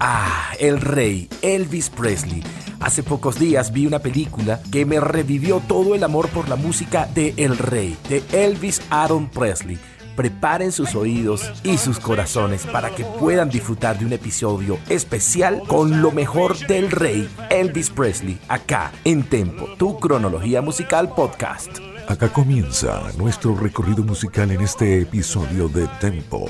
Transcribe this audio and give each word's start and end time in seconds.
Ah, 0.00 0.52
el 0.60 0.80
rey, 0.80 1.28
Elvis 1.42 1.90
Presley. 1.90 2.44
Hace 2.78 3.02
pocos 3.02 3.36
días 3.36 3.72
vi 3.72 3.84
una 3.84 3.98
película 3.98 4.60
que 4.70 4.86
me 4.86 5.00
revivió 5.00 5.60
todo 5.66 5.96
el 5.96 6.04
amor 6.04 6.28
por 6.28 6.48
la 6.48 6.54
música 6.54 7.06
de 7.12 7.34
El 7.36 7.58
Rey, 7.58 7.96
de 8.08 8.22
Elvis 8.32 8.80
Aaron 8.90 9.28
Presley. 9.28 9.76
Preparen 10.14 10.70
sus 10.70 10.94
oídos 10.94 11.52
y 11.64 11.78
sus 11.78 11.98
corazones 11.98 12.64
para 12.66 12.90
que 12.90 13.04
puedan 13.04 13.50
disfrutar 13.50 13.98
de 13.98 14.06
un 14.06 14.12
episodio 14.12 14.78
especial 14.88 15.62
con 15.66 16.00
lo 16.00 16.12
mejor 16.12 16.56
del 16.68 16.90
rey 16.92 17.28
Elvis 17.50 17.90
Presley, 17.90 18.38
acá 18.48 18.92
en 19.04 19.24
Tempo, 19.24 19.68
tu 19.78 19.98
cronología 19.98 20.62
musical 20.62 21.12
podcast. 21.12 21.70
Acá 22.08 22.32
comienza 22.32 23.02
nuestro 23.16 23.56
recorrido 23.56 24.04
musical 24.04 24.50
en 24.52 24.60
este 24.60 25.02
episodio 25.02 25.68
de 25.68 25.88
Tempo, 26.00 26.48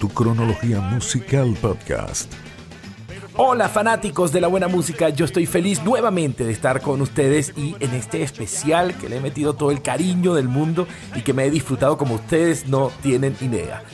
tu 0.00 0.08
cronología 0.08 0.80
musical 0.80 1.56
podcast. 1.60 2.32
Hola 3.40 3.68
fanáticos 3.68 4.32
de 4.32 4.40
la 4.40 4.48
buena 4.48 4.66
música, 4.66 5.10
yo 5.10 5.24
estoy 5.24 5.46
feliz 5.46 5.84
nuevamente 5.84 6.42
de 6.42 6.50
estar 6.50 6.80
con 6.80 7.00
ustedes 7.00 7.52
y 7.56 7.76
en 7.78 7.94
este 7.94 8.24
especial 8.24 8.96
que 8.98 9.08
le 9.08 9.18
he 9.18 9.20
metido 9.20 9.54
todo 9.54 9.70
el 9.70 9.80
cariño 9.80 10.34
del 10.34 10.48
mundo 10.48 10.88
y 11.14 11.20
que 11.20 11.32
me 11.32 11.44
he 11.44 11.50
disfrutado 11.52 11.96
como 11.96 12.16
ustedes 12.16 12.66
no 12.66 12.90
tienen 13.00 13.36
idea. 13.40 13.84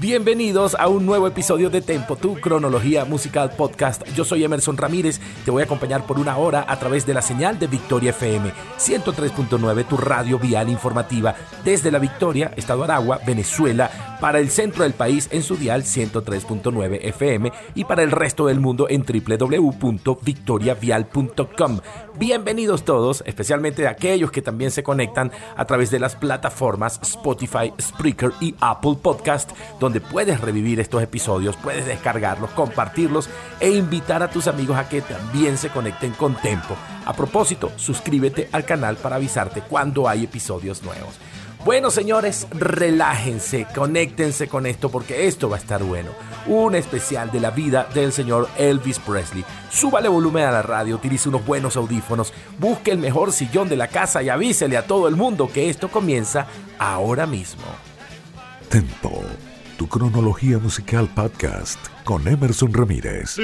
Bienvenidos 0.00 0.76
a 0.78 0.88
un 0.88 1.04
nuevo 1.04 1.26
episodio 1.26 1.68
de 1.70 1.82
Tempo, 1.82 2.16
tu 2.16 2.40
cronología 2.40 3.04
musical 3.04 3.52
podcast. 3.56 4.02
Yo 4.14 4.24
soy 4.24 4.44
Emerson 4.44 4.76
Ramírez, 4.76 5.20
te 5.44 5.50
voy 5.50 5.62
a 5.62 5.66
acompañar 5.66 6.06
por 6.06 6.18
una 6.18 6.36
hora 6.38 6.64
a 6.66 6.78
través 6.78 7.06
de 7.06 7.14
la 7.14 7.22
señal 7.22 7.58
de 7.58 7.66
Victoria 7.66 8.10
FM 8.10 8.52
103.9, 8.78 9.86
tu 9.86 9.96
radio 9.96 10.38
vial 10.38 10.68
informativa 10.68 11.34
desde 11.64 11.90
la 11.90 11.98
Victoria, 11.98 12.52
Estado 12.56 12.84
Aragua, 12.84 13.20
Venezuela, 13.26 14.18
para 14.20 14.38
el 14.38 14.50
centro 14.50 14.84
del 14.84 14.92
país 14.92 15.28
en 15.32 15.42
su 15.42 15.56
dial 15.56 15.82
103.9 15.82 17.00
FM 17.02 17.50
y 17.74 17.84
para 17.84 18.02
el 18.02 18.10
resto 18.10 18.46
del 18.46 18.60
mundo 18.60 18.86
en 18.88 19.04
www.victoriavial.com. 19.04 21.80
Bienvenidos 22.18 22.84
todos, 22.84 23.22
especialmente 23.26 23.86
aquellos 23.88 24.30
que 24.30 24.42
también 24.42 24.70
se 24.70 24.82
conectan 24.82 25.32
a 25.56 25.64
través 25.64 25.90
de 25.90 25.98
las 25.98 26.16
plataformas 26.16 27.00
Spotify, 27.02 27.72
Spreaker 27.80 28.32
y 28.40 28.54
Apple 28.60 28.96
Podcast, 29.02 29.52
donde 29.78 30.00
puedes 30.00 30.40
revivir 30.40 30.80
estos 30.80 31.02
episodios, 31.02 31.56
puedes 31.56 31.86
descargarlos, 31.86 32.50
compartirlos 32.50 33.28
e 33.60 33.70
invitar 33.70 34.22
a 34.22 34.30
tus 34.30 34.46
amigos 34.46 34.76
a 34.76 34.88
que 34.88 35.02
también 35.02 35.56
se 35.56 35.68
conecten 35.70 36.12
con 36.12 36.34
Tempo. 36.34 36.76
A 37.04 37.12
propósito, 37.12 37.72
suscríbete 37.76 38.48
al 38.52 38.64
canal 38.64 38.96
para 38.96 39.16
avisarte 39.16 39.62
cuando 39.62 40.08
hay 40.08 40.24
episodios 40.24 40.82
nuevos. 40.82 41.18
Bueno, 41.64 41.90
señores, 41.90 42.46
relájense, 42.50 43.66
conéctense 43.74 44.48
con 44.48 44.64
esto 44.64 44.90
porque 44.90 45.26
esto 45.26 45.50
va 45.50 45.56
a 45.56 45.60
estar 45.60 45.82
bueno 45.82 46.10
un 46.46 46.74
especial 46.74 47.30
de 47.30 47.40
la 47.40 47.50
vida 47.50 47.88
del 47.94 48.12
señor 48.12 48.48
Elvis 48.56 48.98
Presley. 48.98 49.44
Súbale 49.70 50.08
volumen 50.08 50.44
a 50.44 50.52
la 50.52 50.62
radio, 50.62 50.96
utilice 50.96 51.28
unos 51.28 51.44
buenos 51.44 51.76
audífonos, 51.76 52.32
busque 52.58 52.90
el 52.90 52.98
mejor 52.98 53.32
sillón 53.32 53.68
de 53.68 53.76
la 53.76 53.88
casa 53.88 54.22
y 54.22 54.28
avísele 54.28 54.76
a 54.76 54.86
todo 54.86 55.08
el 55.08 55.16
mundo 55.16 55.50
que 55.52 55.68
esto 55.68 55.88
comienza 55.88 56.46
ahora 56.78 57.26
mismo. 57.26 57.64
Tempo, 58.68 59.22
tu 59.80 59.88
cronología 59.88 60.58
musical 60.58 61.08
podcast 61.14 61.78
con 62.04 62.28
Emerson 62.28 62.70
Ramírez. 62.70 63.38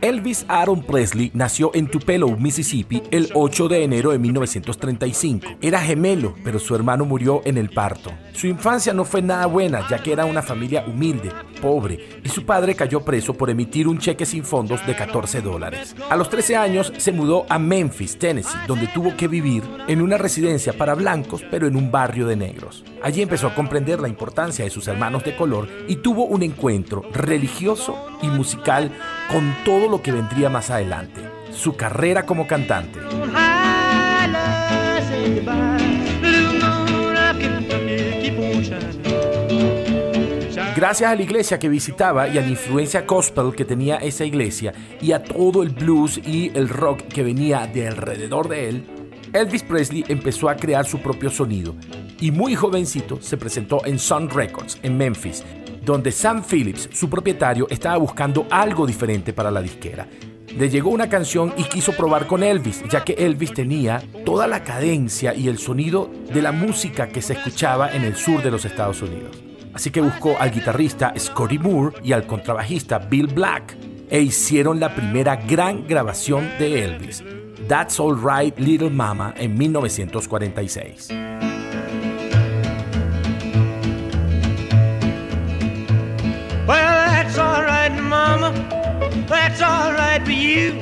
Elvis 0.00 0.46
Aaron 0.48 0.82
Presley 0.82 1.30
nació 1.34 1.70
en 1.74 1.86
Tupelo, 1.86 2.30
Mississippi, 2.36 3.02
el 3.10 3.28
8 3.34 3.68
de 3.68 3.84
enero 3.84 4.12
de 4.12 4.18
1935. 4.18 5.46
Era 5.60 5.80
gemelo, 5.80 6.34
pero 6.42 6.58
su 6.58 6.74
hermano 6.74 7.04
murió 7.04 7.42
en 7.44 7.58
el 7.58 7.68
parto. 7.68 8.10
Su 8.32 8.46
infancia 8.46 8.94
no 8.94 9.04
fue 9.04 9.20
nada 9.20 9.44
buena, 9.44 9.86
ya 9.90 10.02
que 10.02 10.12
era 10.12 10.24
una 10.24 10.40
familia 10.40 10.84
humilde, 10.86 11.30
pobre, 11.60 12.20
y 12.22 12.28
su 12.28 12.44
padre 12.44 12.74
cayó 12.74 13.00
preso 13.00 13.34
por 13.34 13.50
emitir 13.50 13.88
un 13.88 13.98
cheque 13.98 14.26
sin 14.26 14.44
fondos 14.44 14.86
de 14.86 14.94
14 14.94 15.40
dólares. 15.40 15.94
A 16.08 16.16
los 16.16 16.30
13 16.30 16.56
años 16.56 16.92
se 16.96 17.12
mudó 17.12 17.46
a 17.48 17.58
Memphis, 17.58 18.18
Tennessee, 18.18 18.58
donde 18.66 18.86
tuvo 18.88 19.16
que 19.16 19.28
vivir 19.28 19.62
en 19.86 20.02
una 20.02 20.18
residencia 20.18 20.72
para 20.72 20.94
blancos, 20.94 21.44
pero 21.50 21.66
en 21.66 21.76
un 21.76 21.90
barrio 21.90 22.26
de 22.26 22.36
negros. 22.36 22.84
Allí 23.02 23.22
empezó 23.22 23.46
a 23.46 23.54
comprender 23.54 24.00
la 24.00 24.08
importancia 24.08 24.64
de 24.64 24.70
sus 24.70 24.88
hermanos 24.88 25.24
de 25.24 25.36
color 25.36 25.68
y 25.86 25.96
tuvo 25.96 26.24
un 26.24 26.42
encuentro 26.42 27.02
religioso 27.12 27.96
y 28.22 28.28
musical 28.28 28.90
con 29.30 29.54
todo 29.64 29.88
lo 29.88 30.02
que 30.02 30.12
vendría 30.12 30.48
más 30.48 30.70
adelante, 30.70 31.20
su 31.52 31.76
carrera 31.76 32.26
como 32.26 32.46
cantante. 32.46 32.98
Gracias 40.78 41.10
a 41.10 41.16
la 41.16 41.22
iglesia 41.22 41.58
que 41.58 41.68
visitaba 41.68 42.28
y 42.28 42.38
a 42.38 42.40
la 42.40 42.46
influencia 42.46 43.00
gospel 43.00 43.52
que 43.52 43.64
tenía 43.64 43.96
esa 43.96 44.24
iglesia 44.24 44.72
y 45.00 45.10
a 45.10 45.20
todo 45.20 45.64
el 45.64 45.70
blues 45.70 46.18
y 46.18 46.52
el 46.54 46.68
rock 46.68 47.00
que 47.08 47.24
venía 47.24 47.66
de 47.66 47.88
alrededor 47.88 48.46
de 48.46 48.68
él, 48.68 48.86
Elvis 49.32 49.64
Presley 49.64 50.04
empezó 50.06 50.48
a 50.48 50.54
crear 50.54 50.86
su 50.86 51.00
propio 51.00 51.30
sonido 51.30 51.74
y 52.20 52.30
muy 52.30 52.54
jovencito 52.54 53.20
se 53.20 53.36
presentó 53.36 53.84
en 53.86 53.98
Sun 53.98 54.30
Records 54.30 54.78
en 54.84 54.96
Memphis 54.96 55.42
donde 55.84 56.12
Sam 56.12 56.44
Phillips, 56.48 56.88
su 56.92 57.10
propietario, 57.10 57.66
estaba 57.70 57.96
buscando 57.96 58.46
algo 58.48 58.86
diferente 58.86 59.32
para 59.32 59.50
la 59.50 59.60
disquera. 59.60 60.06
Le 60.56 60.70
llegó 60.70 60.90
una 60.90 61.08
canción 61.08 61.54
y 61.56 61.64
quiso 61.64 61.90
probar 61.90 62.28
con 62.28 62.44
Elvis, 62.44 62.84
ya 62.88 63.02
que 63.02 63.14
Elvis 63.14 63.52
tenía 63.52 64.00
toda 64.24 64.46
la 64.46 64.62
cadencia 64.62 65.34
y 65.34 65.48
el 65.48 65.58
sonido 65.58 66.08
de 66.32 66.40
la 66.40 66.52
música 66.52 67.08
que 67.08 67.20
se 67.20 67.32
escuchaba 67.32 67.90
en 67.92 68.04
el 68.04 68.14
sur 68.14 68.44
de 68.44 68.52
los 68.52 68.64
Estados 68.64 69.02
Unidos. 69.02 69.47
Así 69.78 69.92
que 69.92 70.00
buscó 70.00 70.36
al 70.36 70.50
guitarrista 70.50 71.14
Scotty 71.16 71.56
Moore 71.56 71.98
y 72.02 72.10
al 72.10 72.26
contrabajista 72.26 72.98
Bill 72.98 73.28
Black 73.28 73.76
e 74.10 74.20
hicieron 74.20 74.80
la 74.80 74.92
primera 74.92 75.36
gran 75.36 75.86
grabación 75.86 76.50
de 76.58 76.82
Elvis, 76.84 77.22
That's 77.68 78.00
All 78.00 78.20
Right 78.20 78.58
Little 78.58 78.90
Mama, 78.90 79.32
en 79.36 79.56
1946. 79.56 81.10
That's 89.28 89.62
all 89.62 89.92
right 89.92 90.24
for 90.24 90.32
you. 90.32 90.72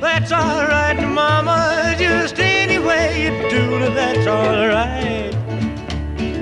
That's 0.00 0.30
all 0.30 0.62
right, 0.68 1.08
mama. 1.08 1.96
Just 1.98 2.38
any 2.38 2.78
way 2.78 3.24
you 3.24 3.50
do 3.50 3.92
that's 3.92 4.26
all 4.28 4.68
right. 4.68 5.32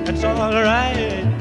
That's 0.04 0.24
all 0.24 0.52
right. 0.52 1.39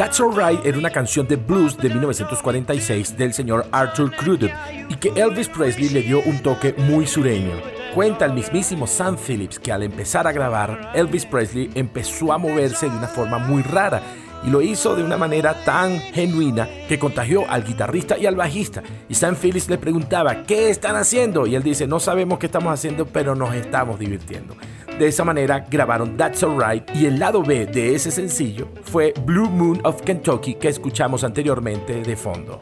That's 0.00 0.18
Alright 0.18 0.64
era 0.64 0.78
una 0.78 0.88
canción 0.88 1.28
de 1.28 1.36
blues 1.36 1.76
de 1.76 1.90
1946 1.90 3.18
del 3.18 3.34
señor 3.34 3.66
Arthur 3.70 4.10
Crudup 4.16 4.50
y 4.88 4.96
que 4.96 5.10
Elvis 5.10 5.48
Presley 5.48 5.90
le 5.90 6.00
dio 6.00 6.22
un 6.22 6.38
toque 6.38 6.74
muy 6.78 7.06
sureño. 7.06 7.52
Cuenta 7.94 8.24
el 8.24 8.32
mismísimo 8.32 8.86
Sam 8.86 9.18
Phillips 9.18 9.58
que 9.58 9.70
al 9.70 9.82
empezar 9.82 10.26
a 10.26 10.32
grabar, 10.32 10.92
Elvis 10.94 11.26
Presley 11.26 11.70
empezó 11.74 12.32
a 12.32 12.38
moverse 12.38 12.88
de 12.88 12.96
una 12.96 13.08
forma 13.08 13.38
muy 13.38 13.62
rara 13.62 14.02
y 14.44 14.50
lo 14.50 14.62
hizo 14.62 14.96
de 14.96 15.02
una 15.02 15.16
manera 15.16 15.64
tan 15.64 15.98
genuina 15.98 16.68
que 16.88 16.98
contagió 16.98 17.48
al 17.48 17.64
guitarrista 17.64 18.18
y 18.18 18.26
al 18.26 18.36
bajista. 18.36 18.82
Y 19.08 19.14
Sam 19.14 19.36
Phillips 19.36 19.68
le 19.68 19.78
preguntaba, 19.78 20.44
¿qué 20.44 20.70
están 20.70 20.96
haciendo? 20.96 21.46
Y 21.46 21.54
él 21.54 21.62
dice, 21.62 21.86
no 21.86 22.00
sabemos 22.00 22.38
qué 22.38 22.46
estamos 22.46 22.72
haciendo, 22.72 23.06
pero 23.06 23.34
nos 23.34 23.54
estamos 23.54 23.98
divirtiendo. 23.98 24.56
De 24.98 25.08
esa 25.08 25.24
manera 25.24 25.66
grabaron 25.70 26.16
That's 26.16 26.42
Alright 26.42 26.94
y 26.94 27.06
el 27.06 27.18
lado 27.18 27.42
B 27.42 27.66
de 27.66 27.94
ese 27.94 28.10
sencillo 28.10 28.68
fue 28.82 29.14
Blue 29.24 29.48
Moon 29.48 29.80
of 29.84 30.02
Kentucky 30.02 30.54
que 30.54 30.68
escuchamos 30.68 31.24
anteriormente 31.24 32.02
de 32.02 32.16
fondo. 32.16 32.60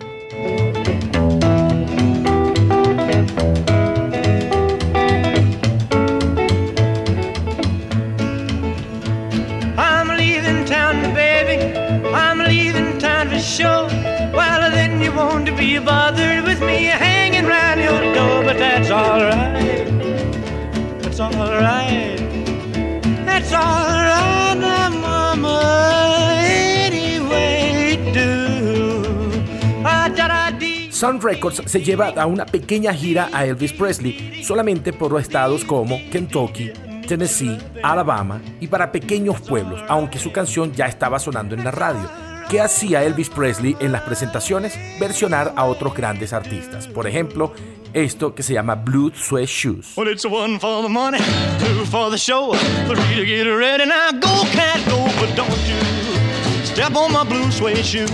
Sun 30.90 31.20
Records 31.20 31.62
se 31.66 31.80
lleva 31.80 32.08
a 32.08 32.26
una 32.26 32.46
pequeña 32.46 32.92
gira 32.92 33.28
a 33.32 33.44
Elvis 33.44 33.72
Presley 33.72 34.42
solamente 34.44 34.92
por 34.92 35.18
estados 35.20 35.64
como 35.64 35.98
Kentucky, 36.10 36.72
Tennessee, 37.08 37.58
Alabama 37.82 38.40
y 38.60 38.68
para 38.68 38.92
pequeños 38.92 39.40
pueblos, 39.40 39.80
aunque 39.88 40.18
su 40.18 40.30
canción 40.30 40.72
ya 40.72 40.86
estaba 40.86 41.18
sonando 41.18 41.54
en 41.54 41.64
la 41.64 41.70
radio. 41.70 42.27
¿Qué 42.48 42.62
hacía 42.62 43.04
Elvis 43.04 43.28
Presley 43.28 43.76
en 43.78 43.92
las 43.92 44.00
presentaciones? 44.02 44.72
Versionar 44.98 45.52
a 45.54 45.66
otros 45.66 45.94
grandes 45.94 46.32
artistas. 46.32 46.86
Por 46.86 47.06
ejemplo, 47.06 47.52
esto 47.92 48.34
que 48.34 48.42
se 48.42 48.54
llama 48.54 48.74
Blue 48.74 49.12
Sweat 49.14 49.46
Shoes. 49.46 49.94
Well, 49.98 50.08
it's 50.08 50.24
one 50.24 50.58
for 50.58 50.82
the 50.82 50.88
money, 50.88 51.18
two 51.58 51.84
for 51.84 52.10
the 52.10 52.16
show, 52.16 52.54
three 52.86 53.16
to 53.16 53.26
get 53.26 53.44
ready. 53.44 53.84
Now 53.84 54.12
go, 54.12 54.44
cat, 54.52 54.80
go, 54.88 55.04
but 55.20 55.36
don't 55.36 55.50
you 55.68 56.64
step 56.64 56.96
on 56.96 57.12
my 57.12 57.22
blue 57.22 57.50
suede 57.50 57.84
shoes. 57.84 58.10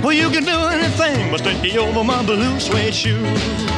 Well, 0.00 0.12
you 0.12 0.30
can 0.30 0.44
do 0.44 0.56
anything 0.68 1.32
but 1.32 1.40
stay 1.40 1.76
over 1.76 2.04
my 2.04 2.22
blue 2.24 2.60
suede 2.60 2.94
shoes. 2.94 3.77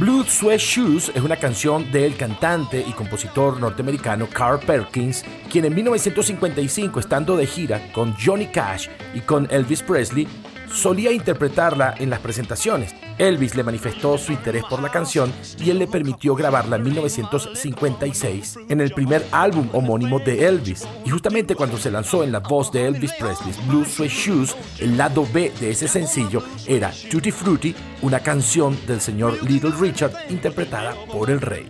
Blue 0.00 0.24
Sweat 0.24 0.60
Shoes 0.60 1.12
es 1.14 1.22
una 1.22 1.36
canción 1.36 1.92
del 1.92 2.16
cantante 2.16 2.80
y 2.80 2.90
compositor 2.92 3.60
norteamericano 3.60 4.26
Carl 4.32 4.58
Perkins, 4.58 5.22
quien 5.50 5.66
en 5.66 5.74
1955, 5.74 7.00
estando 7.00 7.36
de 7.36 7.46
gira 7.46 7.92
con 7.92 8.14
Johnny 8.14 8.46
Cash 8.46 8.88
y 9.12 9.20
con 9.20 9.46
Elvis 9.50 9.82
Presley, 9.82 10.26
solía 10.72 11.12
interpretarla 11.12 11.96
en 11.98 12.08
las 12.08 12.20
presentaciones. 12.20 12.94
Elvis 13.20 13.54
le 13.54 13.62
manifestó 13.62 14.16
su 14.16 14.32
interés 14.32 14.64
por 14.64 14.82
la 14.82 14.90
canción 14.90 15.32
y 15.58 15.70
él 15.70 15.78
le 15.78 15.86
permitió 15.86 16.34
grabarla 16.34 16.76
en 16.76 16.84
1956 16.84 18.58
en 18.68 18.80
el 18.80 18.92
primer 18.92 19.26
álbum 19.30 19.68
homónimo 19.72 20.18
de 20.18 20.46
Elvis. 20.46 20.86
Y 21.04 21.10
justamente 21.10 21.54
cuando 21.54 21.76
se 21.76 21.90
lanzó 21.90 22.24
en 22.24 22.32
la 22.32 22.40
voz 22.40 22.72
de 22.72 22.86
Elvis 22.86 23.12
Presley's 23.12 23.66
Blue 23.66 23.84
Sweat 23.84 24.10
Shoes, 24.10 24.56
el 24.78 24.96
lado 24.96 25.26
B 25.32 25.52
de 25.60 25.70
ese 25.70 25.86
sencillo 25.86 26.42
era 26.66 26.90
Tutti 27.10 27.30
Frutti, 27.30 27.74
una 28.02 28.20
canción 28.20 28.76
del 28.86 29.00
señor 29.00 29.42
Little 29.42 29.72
Richard 29.78 30.12
interpretada 30.30 30.94
por 31.12 31.30
el 31.30 31.40
rey. 31.40 31.68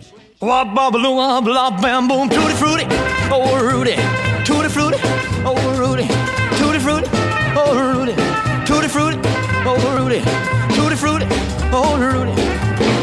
Rudy. 12.01 12.33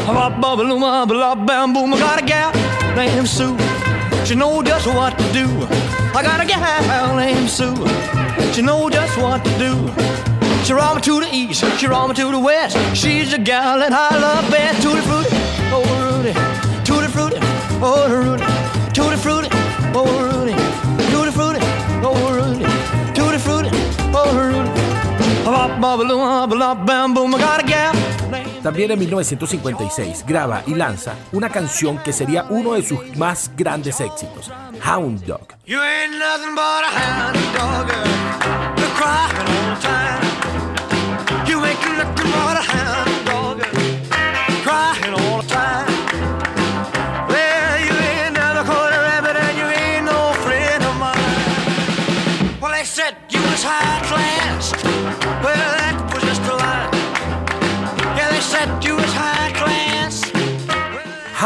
Bop 0.05 0.41
bubble 0.41 0.77
bop 0.77 1.45
bam 1.47 1.73
boom. 1.73 1.93
I 1.93 1.99
got 1.99 2.21
a 2.21 2.25
gal 2.25 2.51
named 2.95 3.29
Sue. 3.29 3.57
She 4.25 4.35
know 4.35 4.61
just 4.61 4.87
what 4.87 5.17
to 5.17 5.23
do. 5.31 5.47
I 6.13 6.21
got 6.21 6.41
a 6.41 6.45
gal 6.45 7.15
named 7.15 7.49
Sue. 7.49 7.75
She 8.53 8.61
know 8.61 8.89
just 8.89 9.17
what 9.17 9.45
to 9.45 9.51
do. 9.57 9.73
She 10.65 10.73
roll 10.73 10.95
me 10.95 11.01
to 11.01 11.21
the 11.21 11.29
east, 11.31 11.63
she 11.79 11.87
roll 11.87 12.09
me 12.09 12.13
to 12.15 12.29
the 12.29 12.39
west. 12.39 12.75
She's 12.93 13.31
the 13.31 13.37
gal 13.37 13.79
that 13.79 13.93
I 13.93 14.17
love 14.19 14.51
best. 14.51 14.81
Tutti 14.83 15.01
frutti, 15.07 15.29
oh 15.71 15.83
Rudy, 16.03 16.33
tutti 16.83 17.07
frutti, 17.07 17.39
oh 17.81 18.05
Rudy, 18.11 18.43
tutti 18.93 19.15
frutti, 19.15 19.49
oh 19.93 20.09
Rudy, 20.27 20.53
tutti 21.11 21.31
frutti, 21.31 21.59
oh 22.03 22.33
Rudy, 22.35 22.65
tutti 23.13 23.37
frutti, 23.37 23.69
oh 24.13 24.33
Rudy. 24.37 24.69
También 28.63 28.91
en 28.91 28.99
1956 28.99 30.25
graba 30.27 30.63
y 30.67 30.75
lanza 30.75 31.15
una 31.31 31.49
canción 31.49 31.97
que 31.99 32.11
sería 32.11 32.45
uno 32.49 32.73
de 32.73 32.83
sus 32.83 32.99
más 33.17 33.51
grandes 33.55 33.99
éxitos, 34.01 34.51
Hound 34.85 35.23
Dog. 35.25 35.47
Hound 35.67 36.19
dog, 39.83 40.28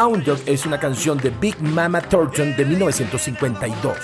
Hound 0.03 0.25
Dog 0.25 0.39
es 0.45 0.65
una 0.65 0.77
canción 0.77 1.17
de 1.17 1.29
Big 1.29 1.61
Mama 1.61 2.01
Thornton 2.01 2.57
de 2.57 2.65
1952, 2.65 3.97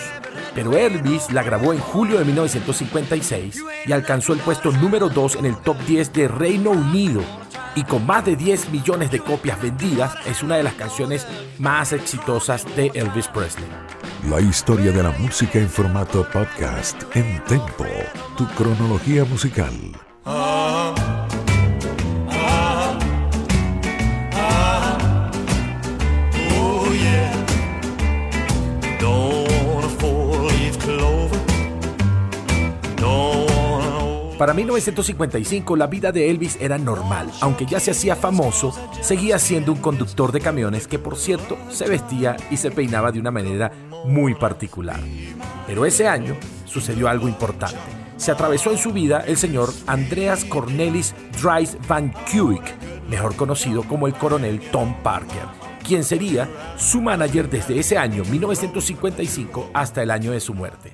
pero 0.55 0.77
Elvis 0.77 1.29
la 1.33 1.43
grabó 1.43 1.73
en 1.73 1.79
julio 1.79 2.19
de 2.19 2.23
1956 2.23 3.61
y 3.85 3.91
alcanzó 3.91 4.31
el 4.31 4.39
puesto 4.39 4.71
número 4.71 5.09
2 5.09 5.35
en 5.35 5.45
el 5.47 5.57
top 5.57 5.77
10 5.85 6.13
de 6.13 6.29
Reino 6.29 6.69
Unido 6.69 7.21
y 7.75 7.83
con 7.83 8.05
más 8.05 8.23
de 8.23 8.37
10 8.37 8.69
millones 8.69 9.11
de 9.11 9.19
copias 9.19 9.61
vendidas 9.61 10.15
es 10.25 10.41
una 10.41 10.55
de 10.55 10.63
las 10.63 10.75
canciones 10.75 11.27
más 11.57 11.91
exitosas 11.91 12.65
de 12.77 12.91
Elvis 12.93 13.27
Presley. 13.27 13.67
La 14.29 14.39
historia 14.39 14.93
de 14.93 15.03
la 15.03 15.11
música 15.11 15.59
en 15.59 15.69
formato 15.69 16.25
podcast 16.31 17.03
en 17.13 17.43
Tempo, 17.43 17.85
tu 18.37 18.47
cronología 18.55 19.25
musical. 19.25 19.73
Para 34.39 34.53
1955 34.53 35.75
la 35.75 35.87
vida 35.87 36.13
de 36.13 36.29
Elvis 36.29 36.57
era 36.61 36.77
normal, 36.77 37.29
aunque 37.41 37.65
ya 37.65 37.77
se 37.77 37.91
hacía 37.91 38.15
famoso, 38.15 38.73
seguía 39.01 39.37
siendo 39.37 39.73
un 39.73 39.79
conductor 39.79 40.31
de 40.31 40.39
camiones 40.39 40.87
que 40.87 40.97
por 40.97 41.17
cierto 41.17 41.57
se 41.69 41.89
vestía 41.89 42.37
y 42.49 42.55
se 42.55 42.71
peinaba 42.71 43.11
de 43.11 43.19
una 43.19 43.31
manera 43.31 43.69
muy 44.05 44.35
particular. 44.35 45.01
Pero 45.67 45.85
ese 45.85 46.07
año 46.07 46.37
sucedió 46.63 47.09
algo 47.09 47.27
importante. 47.27 47.75
Se 48.15 48.31
atravesó 48.31 48.71
en 48.71 48.77
su 48.77 48.93
vida 48.93 49.25
el 49.27 49.35
señor 49.35 49.73
Andreas 49.87 50.45
Cornelis 50.45 51.13
Dries 51.41 51.77
van 51.89 52.13
Kuik, 52.31 52.63
mejor 53.09 53.35
conocido 53.35 53.83
como 53.83 54.07
el 54.07 54.13
coronel 54.13 54.61
Tom 54.71 54.95
Parker, 55.03 55.47
quien 55.85 56.05
sería 56.05 56.47
su 56.77 57.01
manager 57.01 57.49
desde 57.49 57.77
ese 57.77 57.97
año 57.97 58.23
1955 58.23 59.71
hasta 59.73 60.01
el 60.01 60.11
año 60.11 60.31
de 60.31 60.39
su 60.39 60.53
muerte. 60.53 60.93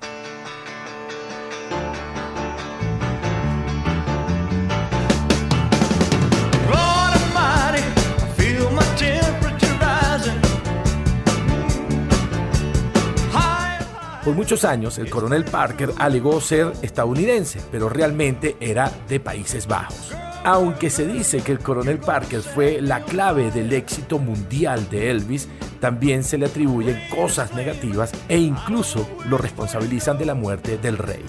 Por 14.26 14.34
muchos 14.34 14.66
años, 14.66 14.98
el 14.98 15.08
coronel 15.08 15.46
Parker 15.46 15.92
alegó 16.00 16.42
ser 16.42 16.74
estadounidense, 16.82 17.62
pero 17.72 17.90
realmente 17.90 18.58
era 18.60 18.92
de 19.08 19.20
Países 19.20 19.68
Bajos. 19.68 20.16
Aunque 20.44 20.90
se 20.90 21.06
dice 21.06 21.42
que 21.42 21.52
el 21.52 21.60
coronel 21.60 22.00
Parker 22.00 22.42
fue 22.42 22.82
la 22.82 23.04
clave 23.04 23.52
del 23.52 23.72
éxito 23.72 24.18
mundial 24.18 24.90
de 24.90 25.12
Elvis, 25.12 25.48
también 25.80 26.24
se 26.24 26.40
le 26.40 26.48
atribuyen 26.48 27.00
cosas 27.16 27.54
negativas 27.54 28.12
e 28.28 28.40
incluso 28.40 29.08
lo 29.30 29.38
responsabilizan 29.38 30.18
de 30.18 30.26
la 30.26 30.34
muerte 30.34 30.80
del 30.80 30.98
rey. 30.98 31.24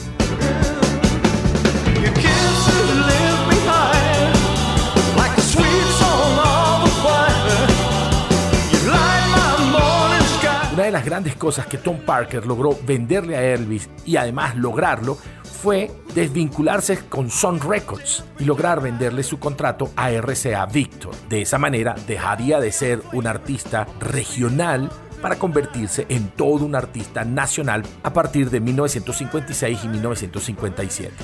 Grandes 11.07 11.37
cosas 11.37 11.67
que 11.67 11.79
Tom 11.79 12.01
Parker 12.05 12.45
logró 12.47 12.77
venderle 12.85 13.37
a 13.37 13.55
Elvis 13.55 13.89
y 14.05 14.17
además 14.17 14.57
lograrlo 14.57 15.17
fue 15.63 15.91
desvincularse 16.15 16.99
con 17.09 17.31
Sun 17.31 17.61
Records 17.61 18.25
y 18.41 18.45
lograr 18.45 18.83
venderle 18.83 19.23
su 19.23 19.39
contrato 19.39 19.91
a 19.97 20.11
RCA 20.11 20.67
Victor. 20.67 21.15
De 21.29 21.43
esa 21.43 21.59
manera 21.59 21.95
dejaría 22.09 22.59
de 22.59 22.73
ser 22.73 23.03
un 23.13 23.29
artista 23.29 23.87
regional 24.01 24.91
para 25.23 25.39
convertirse 25.39 26.07
en 26.09 26.29
todo 26.31 26.65
un 26.65 26.75
artista 26.75 27.25
nacional 27.25 27.85
a 28.03 28.13
partir 28.13 28.51
de 28.51 28.61
1956 28.61 29.85
y 29.85 29.89
1957. 29.89 31.15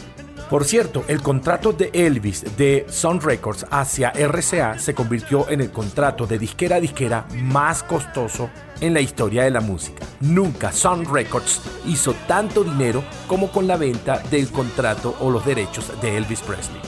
Por 0.48 0.64
cierto, 0.64 1.02
el 1.08 1.22
contrato 1.22 1.72
de 1.72 1.90
Elvis 1.92 2.44
de 2.56 2.86
Sun 2.88 3.20
Records 3.20 3.66
hacia 3.70 4.10
RCA 4.10 4.78
se 4.78 4.94
convirtió 4.94 5.48
en 5.48 5.60
el 5.60 5.70
contrato 5.70 6.26
de 6.26 6.38
disquera 6.38 6.76
a 6.76 6.80
disquera 6.80 7.26
más 7.34 7.82
costoso 7.82 8.50
en 8.82 8.92
la 8.92 9.00
historia 9.00 9.44
de 9.44 9.50
la 9.50 9.60
música. 9.60 10.04
Nunca 10.20 10.72
Sun 10.72 11.06
Records 11.10 11.62
hizo 11.86 12.14
tanto 12.28 12.62
dinero 12.62 13.02
como 13.26 13.50
con 13.50 13.66
la 13.66 13.78
venta 13.78 14.18
del 14.30 14.50
contrato 14.50 15.16
o 15.20 15.30
los 15.30 15.46
derechos 15.46 15.90
de 16.02 16.18
Elvis 16.18 16.40
Presley. 16.40 16.80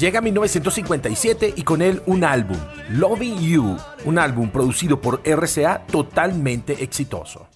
Llega 0.00 0.22
1957 0.22 1.52
y 1.56 1.62
con 1.62 1.82
él 1.82 2.00
un 2.06 2.24
álbum, 2.24 2.56
Loving 2.88 3.38
You, 3.38 3.76
un 4.06 4.18
álbum 4.18 4.48
producido 4.48 4.98
por 4.98 5.20
RCA 5.26 5.84
totalmente 5.84 6.82
exitoso. 6.82 7.46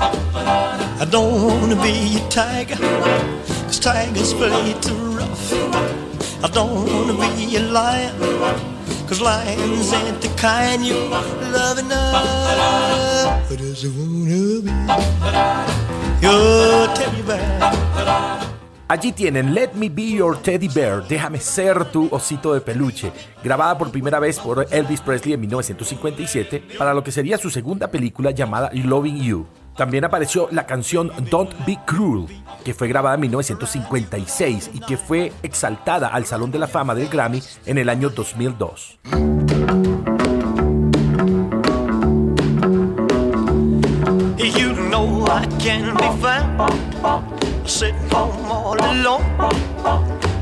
I 0.00 1.06
don't 1.10 1.42
wanna 1.44 1.76
be 1.82 2.16
a 2.16 2.28
tiger, 2.28 2.76
cause 3.66 3.80
tigers 3.80 4.32
play 4.32 4.74
too 4.80 4.94
rough. 5.16 5.52
I 6.44 6.48
don't 6.52 6.86
wanna 6.86 7.14
be 7.36 7.56
a 7.56 7.60
lion, 7.60 8.14
cause 9.08 9.20
lions 9.20 9.92
ain't 9.92 10.20
the 10.20 10.28
kind 10.36 10.84
you 10.86 10.94
love 11.52 11.78
enough. 11.78 13.48
But 13.48 13.58
does 13.58 13.84
wanna 13.86 14.62
be 14.62 14.72
your 16.22 16.86
teddy 16.94 17.22
bear? 17.22 17.78
Allí 18.90 19.12
tienen 19.12 19.52
Let 19.52 19.74
Me 19.74 19.90
Be 19.90 20.12
Your 20.12 20.40
Teddy 20.40 20.68
Bear, 20.68 21.06
Déjame 21.06 21.38
ser 21.40 21.84
tu 21.92 22.08
osito 22.10 22.54
de 22.54 22.62
peluche, 22.62 23.12
grabada 23.44 23.76
por 23.76 23.90
primera 23.90 24.18
vez 24.18 24.38
por 24.38 24.66
Elvis 24.70 25.02
Presley 25.02 25.34
en 25.34 25.40
1957 25.40 26.62
para 26.78 26.94
lo 26.94 27.04
que 27.04 27.12
sería 27.12 27.36
su 27.36 27.50
segunda 27.50 27.88
película 27.88 28.30
llamada 28.30 28.70
Loving 28.72 29.22
You. 29.22 29.46
También 29.78 30.04
apareció 30.04 30.48
la 30.50 30.66
canción 30.66 31.12
Don't 31.30 31.54
Be 31.64 31.78
Cruel, 31.86 32.26
que 32.64 32.74
fue 32.74 32.88
grabada 32.88 33.14
en 33.14 33.20
1956 33.20 34.72
y 34.74 34.80
que 34.80 34.96
fue 34.96 35.32
exaltada 35.44 36.08
al 36.08 36.26
Salón 36.26 36.50
de 36.50 36.58
la 36.58 36.66
Fama 36.66 36.96
del 36.96 37.08
Grammy 37.08 37.40
en 37.64 37.78
el 37.78 37.88
año 37.88 38.10
2002. 38.10 38.98
You 44.36 44.72
know 44.90 45.24
I 45.28 45.46
can 45.62 45.94
be 45.94 46.10
found 46.20 47.22
sitting 47.64 47.94
home 48.10 48.50
all 48.50 48.82
alone. 48.82 49.22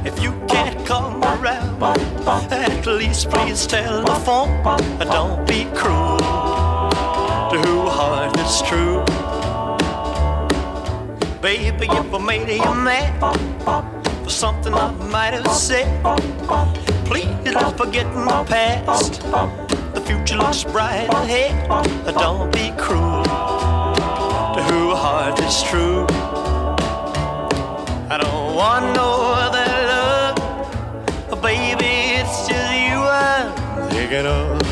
If 0.07 0.19
you 0.19 0.33
can't 0.49 0.83
come 0.87 1.23
around, 1.23 1.83
at 2.51 2.87
least 2.87 3.29
please 3.29 3.67
tell 3.67 4.03
the 4.03 4.15
phone. 4.25 4.63
Don't 4.99 5.47
be 5.47 5.67
cruel 5.75 6.46
to 7.57 7.69
who 7.69 7.89
heart 7.89 8.39
is 8.39 8.63
true. 8.69 9.03
Baby, 11.41 11.87
if 11.91 12.15
I 12.15 12.19
made 12.19 12.49
you 12.51 12.75
mad 12.75 13.13
for 14.25 14.31
something 14.31 14.75
I 14.75 14.91
might 15.11 15.33
have 15.33 15.51
said, 15.51 15.89
please 17.07 17.53
don't 17.53 17.77
forget 17.77 18.07
my 18.15 18.45
past. 18.45 19.23
The 19.95 20.03
future 20.05 20.37
looks 20.37 20.65
bright 20.65 21.09
ahead. 21.15 21.55
Don't 22.07 22.53
be 22.53 22.73
cruel 22.77 23.25
to 23.25 24.61
who 24.69 24.95
heart 24.95 25.41
is 25.41 25.63
true. 25.63 26.07
I 28.11 28.19
don't 28.21 28.55
want 28.55 28.85
no 28.95 29.09
other 29.45 29.69
love, 29.93 31.43
baby. 31.43 32.21
It's 32.21 32.49
just 32.49 32.73
you 32.73 32.99
I'm 32.99 33.89
thinking 33.91 34.27
of. 34.27 34.66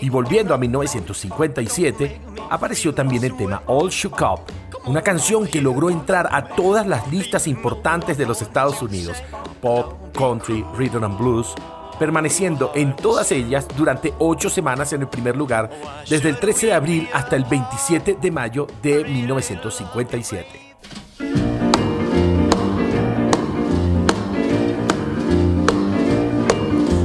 Y 0.00 0.08
volviendo 0.08 0.54
a 0.54 0.58
1957, 0.58 2.20
apareció 2.50 2.94
también 2.94 3.24
el 3.24 3.36
tema 3.36 3.62
All 3.66 3.90
Shook 3.90 4.20
Up, 4.22 4.40
una 4.86 5.02
canción 5.02 5.46
que 5.46 5.60
logró 5.60 5.90
entrar 5.90 6.28
a 6.30 6.44
todas 6.44 6.86
las 6.86 7.10
listas 7.10 7.46
importantes 7.46 8.16
de 8.16 8.26
los 8.26 8.40
Estados 8.42 8.80
Unidos, 8.82 9.22
pop, 9.60 9.94
country, 10.16 10.64
rhythm 10.76 11.04
and 11.04 11.18
blues, 11.18 11.54
permaneciendo 11.98 12.72
en 12.74 12.96
todas 12.96 13.30
ellas 13.32 13.66
durante 13.76 14.14
ocho 14.18 14.48
semanas 14.50 14.92
en 14.92 15.02
el 15.02 15.08
primer 15.08 15.36
lugar, 15.36 15.70
desde 16.08 16.30
el 16.30 16.38
13 16.38 16.66
de 16.66 16.72
abril 16.72 17.08
hasta 17.12 17.36
el 17.36 17.44
27 17.44 18.18
de 18.20 18.30
mayo 18.30 18.66
de 18.82 19.04
1957. 19.04 20.63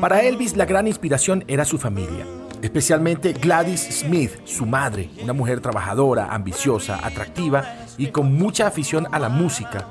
Para 0.00 0.22
Elvis 0.22 0.56
la 0.56 0.64
gran 0.64 0.86
inspiración 0.86 1.44
era 1.46 1.64
su 1.64 1.78
familia, 1.78 2.26
especialmente 2.60 3.32
Gladys 3.32 3.82
Smith, 4.00 4.32
su 4.44 4.66
madre, 4.66 5.10
una 5.22 5.32
mujer 5.32 5.60
trabajadora, 5.60 6.28
ambiciosa, 6.30 6.98
atractiva 7.02 7.64
y 7.98 8.08
con 8.08 8.34
mucha 8.34 8.66
afición 8.66 9.06
a 9.12 9.18
la 9.18 9.28
música. 9.28 9.86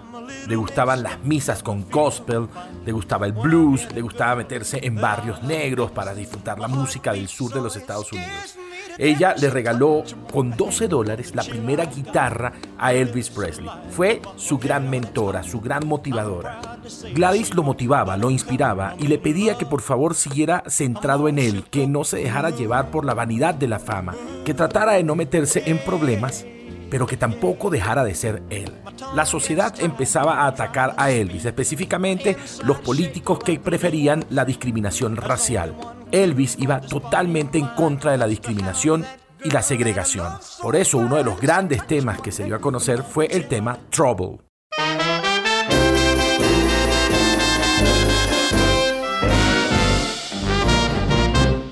Le 0.48 0.55
gustaban 0.55 1.03
las 1.03 1.24
misas 1.24 1.63
con 1.63 1.89
gospel, 1.89 2.48
le 2.86 2.91
gustaba 2.91 3.25
el 3.25 3.33
blues, 3.33 3.88
le 3.93 4.01
gustaba 4.01 4.36
meterse 4.36 4.79
en 4.83 4.95
barrios 4.95 5.41
negros 5.43 5.91
para 5.91 6.13
disfrutar 6.13 6.60
la 6.60 6.67
música 6.67 7.13
del 7.13 7.27
sur 7.27 7.53
de 7.53 7.62
los 7.62 7.75
Estados 7.75 8.12
Unidos. 8.12 8.57
Ella 8.98 9.36
le 9.39 9.50
regaló 9.50 10.03
con 10.31 10.51
12 10.51 10.88
dólares 10.88 11.36
la 11.36 11.43
primera 11.43 11.86
guitarra 11.86 12.53
a 12.77 12.93
Elvis 12.93 13.29
Presley. 13.29 13.69
Fue 13.89 14.21
su 14.36 14.57
gran 14.57 14.89
mentora, 14.89 15.43
su 15.43 15.60
gran 15.60 15.88
motivadora. 15.88 16.79
Gladys 17.13 17.53
lo 17.53 17.63
motivaba, 17.63 18.17
lo 18.17 18.29
inspiraba 18.29 18.95
y 18.98 19.07
le 19.07 19.17
pedía 19.17 19.57
que 19.57 19.65
por 19.65 19.81
favor 19.81 20.15
siguiera 20.15 20.63
centrado 20.67 21.27
en 21.27 21.39
él, 21.39 21.65
que 21.69 21.88
no 21.88 22.03
se 22.03 22.17
dejara 22.17 22.50
llevar 22.50 22.91
por 22.91 23.05
la 23.05 23.13
vanidad 23.13 23.53
de 23.53 23.67
la 23.67 23.79
fama, 23.79 24.15
que 24.45 24.53
tratara 24.53 24.93
de 24.93 25.03
no 25.03 25.15
meterse 25.15 25.63
en 25.65 25.77
problemas 25.79 26.45
pero 26.91 27.07
que 27.07 27.15
tampoco 27.17 27.69
dejara 27.69 28.03
de 28.03 28.13
ser 28.13 28.43
él. 28.50 28.69
La 29.15 29.25
sociedad 29.25 29.74
empezaba 29.79 30.41
a 30.41 30.48
atacar 30.48 30.93
a 30.98 31.10
Elvis, 31.10 31.45
específicamente 31.45 32.36
los 32.65 32.79
políticos 32.79 33.39
que 33.39 33.57
preferían 33.60 34.25
la 34.29 34.43
discriminación 34.43 35.15
racial. 35.15 35.74
Elvis 36.12 36.58
iba 36.60 36.82
totalmente 36.82 37.58
en 37.58 37.68
contra 37.68 38.12
de 38.12 38.18
la 38.18 38.27
discriminación 38.27 39.06
y 39.44 39.50
la 39.50 39.62
segregación. 39.62 40.27
Por 40.62 40.75
eso 40.75 40.98
uno 40.98 41.15
de 41.15 41.24
los 41.24 41.39
grandes 41.39 41.86
temas 41.88 42.22
que 42.22 42.32
se 42.32 42.44
dio 42.44 42.56
a 42.56 42.60
conocer 42.60 43.03
fue 43.03 43.25
el 43.27 43.48
tema 43.48 43.77
Trouble. 43.89 44.39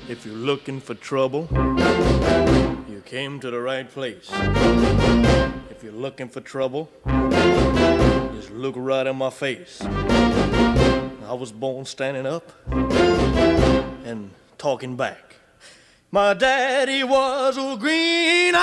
If 0.08 0.26
you're 0.26 0.34
looking 0.34 0.80
for 0.80 0.96
trouble, 0.96 1.46
you 2.88 3.00
came 3.04 3.38
to 3.40 3.50
the 3.50 3.60
right 3.60 3.88
place. 3.88 4.28
If 5.70 5.82
you're 5.82 5.92
looking 5.92 6.28
for 6.28 6.42
trouble, 6.42 6.88
just 8.34 8.50
look 8.50 8.74
right 8.76 9.06
in 9.06 9.16
my 9.16 9.30
face. 9.30 9.80
I 11.26 11.32
was 11.32 11.52
born 11.52 11.84
standing 11.86 12.26
up 12.26 12.50
and 14.10 14.30
talking 14.58 14.96
back. 14.96 15.36
My 16.10 16.34
daddy 16.34 17.04
was 17.04 17.56
a 17.56 17.78
evil. 17.86 18.60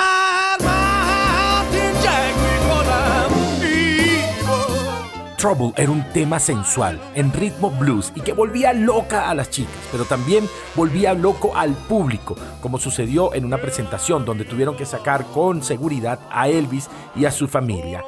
Trouble 5.38 5.72
era 5.76 5.92
un 5.92 6.02
tema 6.12 6.40
sensual, 6.40 7.00
en 7.14 7.32
ritmo 7.32 7.70
blues 7.70 8.12
y 8.16 8.22
que 8.22 8.32
volvía 8.32 8.72
loca 8.72 9.30
a 9.30 9.34
las 9.34 9.50
chicas, 9.50 9.72
pero 9.92 10.04
también 10.04 10.48
volvía 10.74 11.14
loco 11.14 11.56
al 11.56 11.74
público, 11.74 12.34
como 12.60 12.76
sucedió 12.76 13.32
en 13.32 13.44
una 13.44 13.58
presentación 13.58 14.24
donde 14.24 14.44
tuvieron 14.44 14.76
que 14.76 14.84
sacar 14.84 15.24
con 15.26 15.62
seguridad 15.62 16.18
a 16.28 16.48
Elvis 16.48 16.90
y 17.14 17.24
a 17.24 17.30
su 17.30 17.46
familia. 17.46 18.02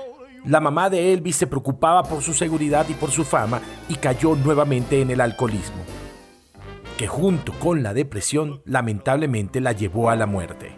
La 0.45 0.59
mamá 0.59 0.91
de 0.91 1.13
Elvis 1.13 1.37
se 1.37 1.47
preocupaba 1.47 2.03
por 2.03 2.21
su 2.21 2.35
seguridad 2.35 2.87
y 2.89 2.95
por 2.95 3.13
su 3.13 3.25
fama 3.25 3.61
y 3.89 3.95
cayó 3.95 4.35
nuevamente 4.35 5.01
en 5.01 5.13
el 5.13 5.21
alcoholismo, 5.21 5.85
que 7.01 7.09
junto 7.09 7.55
con 7.55 7.83
la 7.83 7.95
depresión 7.95 8.61
lamentablemente 8.67 9.63
la 9.63 9.73
llevó 9.73 10.11
a 10.11 10.17
la 10.17 10.27
muerte. 10.27 10.77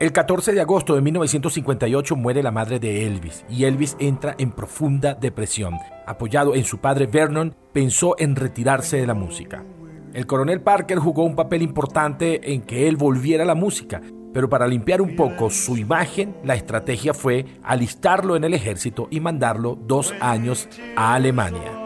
El 0.00 0.10
14 0.10 0.52
de 0.52 0.60
agosto 0.60 0.96
de 0.96 1.00
1958 1.00 2.16
muere 2.16 2.42
la 2.42 2.50
madre 2.50 2.80
de 2.80 3.06
Elvis 3.06 3.44
y 3.48 3.66
Elvis 3.66 3.96
entra 4.00 4.34
en 4.36 4.50
profunda 4.50 5.14
depresión. 5.14 5.78
Apoyado 6.08 6.56
en 6.56 6.64
su 6.64 6.78
padre 6.78 7.06
Vernon, 7.06 7.54
pensó 7.72 8.16
en 8.18 8.34
retirarse 8.34 8.96
de 8.96 9.06
la 9.06 9.14
música. 9.14 9.64
El 10.12 10.26
coronel 10.26 10.60
Parker 10.60 10.98
jugó 10.98 11.24
un 11.24 11.34
papel 11.34 11.62
importante 11.62 12.52
en 12.52 12.60
que 12.60 12.86
él 12.86 12.96
volviera 12.96 13.44
a 13.44 13.46
la 13.46 13.54
música, 13.54 14.02
pero 14.34 14.48
para 14.48 14.66
limpiar 14.66 15.00
un 15.00 15.16
poco 15.16 15.48
su 15.48 15.76
imagen, 15.76 16.36
la 16.44 16.54
estrategia 16.54 17.14
fue 17.14 17.46
alistarlo 17.62 18.36
en 18.36 18.44
el 18.44 18.52
ejército 18.52 19.08
y 19.10 19.20
mandarlo 19.20 19.78
dos 19.80 20.14
años 20.20 20.68
a 20.96 21.14
Alemania. 21.14 21.78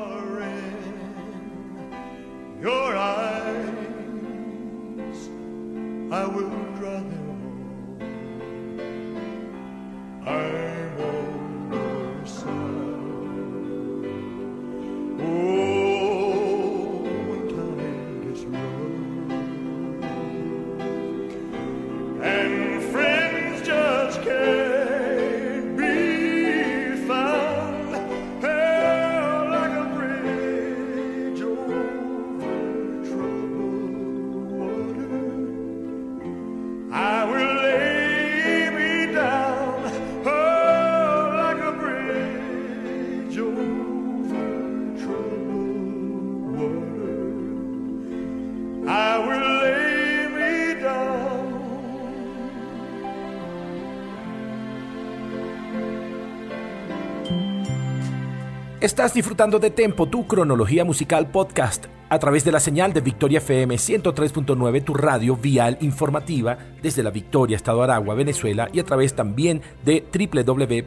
Estás 58.87 59.13
disfrutando 59.13 59.59
de 59.59 59.71
Tempo, 59.71 60.07
tu 60.07 60.29
cronología 60.29 60.85
musical 60.85 61.29
podcast, 61.33 61.87
a 62.09 62.21
través 62.21 62.45
de 62.45 62.53
la 62.53 62.61
señal 62.61 62.93
de 62.93 63.01
Victoria 63.01 63.39
FM 63.39 63.75
103.9, 63.75 64.85
tu 64.85 64.95
radio 64.95 65.37
vial 65.37 65.77
informativa 65.81 66.57
desde 66.81 67.03
la 67.03 67.11
Victoria, 67.11 67.57
Estado 67.57 67.83
Aragua, 67.83 68.15
Venezuela, 68.15 68.69
y 68.73 68.79
a 68.79 68.85
través 68.85 69.17
también 69.17 69.61
de 69.85 70.07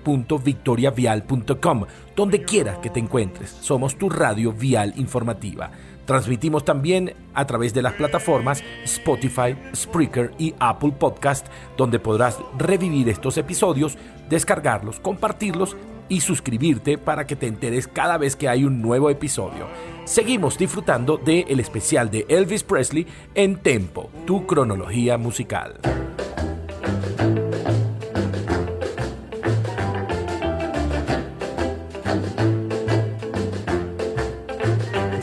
www.victoriavial.com, 0.06 1.86
donde 2.16 2.44
quiera 2.44 2.80
que 2.80 2.90
te 2.90 3.02
encuentres. 3.02 3.50
Somos 3.50 3.98
tu 3.98 4.10
radio 4.10 4.54
vial 4.54 4.94
informativa. 4.96 5.70
Transmitimos 6.06 6.64
también 6.64 7.14
a 7.34 7.46
través 7.46 7.74
de 7.74 7.82
las 7.82 7.96
plataformas 7.96 8.64
Spotify, 8.86 9.58
Spreaker 9.76 10.32
y 10.40 10.56
Apple 10.60 10.94
Podcast, 10.98 11.48
donde 11.76 12.00
podrás 12.00 12.40
revivir 12.58 13.10
estos 13.10 13.38
episodios, 13.38 13.98
descargarlos, 14.30 15.02
compartirlos 15.02 15.76
y 16.10 16.22
suscribirte 16.22 16.98
para 16.98 17.26
que 17.26 17.36
te 17.36 17.48
enteres 17.48 17.88
cada 17.88 18.18
vez 18.18 18.36
que 18.36 18.50
hay 18.50 18.66
un 18.66 18.82
nuevo 18.82 19.10
episodio. 19.10 19.68
Seguimos 20.06 20.58
disfrutando 20.58 21.18
del 21.18 21.46
el 21.48 21.60
especial 21.60 22.10
de 22.10 22.26
Elvis 22.28 22.64
Presley 22.64 23.08
en 23.36 23.58
Tempo, 23.58 24.10
tu 24.26 24.46
cronología 24.46 25.18
musical. 25.18 25.80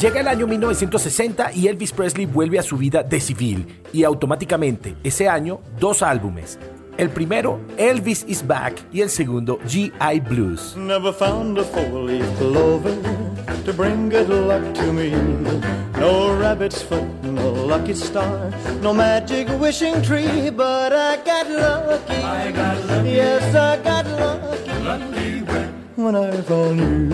Llega 0.01 0.21
el 0.21 0.29
año 0.29 0.47
1960 0.47 1.53
y 1.55 1.69
Elvis 1.69 1.91
Presley 1.91 2.27
vuelve 2.27 2.59
a 2.59 2.63
su 2.63 2.77
vida 2.77 3.03
de 3.03 3.19
civil 3.19 3.83
y 3.95 4.05
automáticamente 4.05 4.95
ese 5.03 5.27
año 5.27 5.61
dos 5.81 6.03
álbumes, 6.03 6.59
El 6.99 7.11
primero, 7.11 7.61
Elvis 7.77 8.25
is 8.27 8.47
Back, 8.47 8.81
y 8.91 9.03
el 9.03 9.11
segundo, 9.11 9.59
G.I. 9.67 10.21
Blues. 10.21 10.75
Never 10.77 11.13
found 11.13 11.59
a 11.59 11.65
four-leaf 11.65 12.25
clover 12.39 12.97
to 13.67 13.73
bring 13.75 14.09
good 14.09 14.31
luck 14.31 14.63
to 14.75 14.93
me. 14.95 15.11
No 15.99 16.35
rabbit's 16.39 16.81
foot, 16.83 17.05
no 17.23 17.53
lucky 17.53 17.93
star, 17.95 18.51
no 18.81 18.95
magic 18.95 19.47
wishing 19.61 20.01
tree, 20.01 20.49
but 20.49 20.95
I 20.95 21.19
got 21.23 21.51
lucky. 21.51 22.15
I 22.15 22.51
got 22.53 22.83
lucky. 22.87 23.11
Yes, 23.11 23.55
I 23.55 23.77
got 23.83 24.07
lucky. 24.07 24.71
Lucky 24.83 25.43
when, 25.43 25.69
when 25.97 26.17
I 26.17 26.41
found 26.41 26.81
you. 26.81 27.13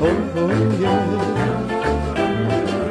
Oh, 0.00 0.16
oh 0.36 0.78
yeah. 0.80 1.30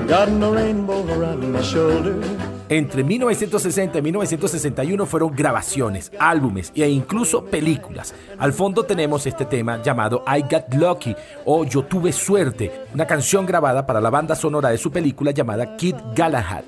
Got 0.07 0.29
no 0.29 0.53
rainbow 0.53 1.03
around 1.12 1.51
my 1.51 1.62
shoulder. 1.63 2.38
Entre 2.69 3.03
1960 3.03 3.97
y 3.97 4.01
1961 4.03 5.05
fueron 5.08 5.36
grabaciones, 5.36 6.12
álbumes 6.19 6.71
e 6.75 6.88
incluso 6.88 7.43
películas. 7.43 8.13
Al 8.38 8.53
fondo 8.53 8.84
tenemos 8.84 9.25
este 9.25 9.45
tema 9.45 9.82
llamado 9.82 10.23
I 10.27 10.43
Got 10.43 10.75
Lucky 10.75 11.15
o 11.45 11.65
Yo 11.65 11.86
Tuve 11.86 12.12
Suerte, 12.12 12.86
una 12.93 13.08
canción 13.08 13.47
grabada 13.47 13.88
para 13.88 13.99
la 13.99 14.12
banda 14.12 14.36
sonora 14.36 14.69
de 14.69 14.77
su 14.77 14.91
película 14.91 15.32
llamada 15.32 15.75
Kid 15.77 15.95
Galahad. 16.15 16.63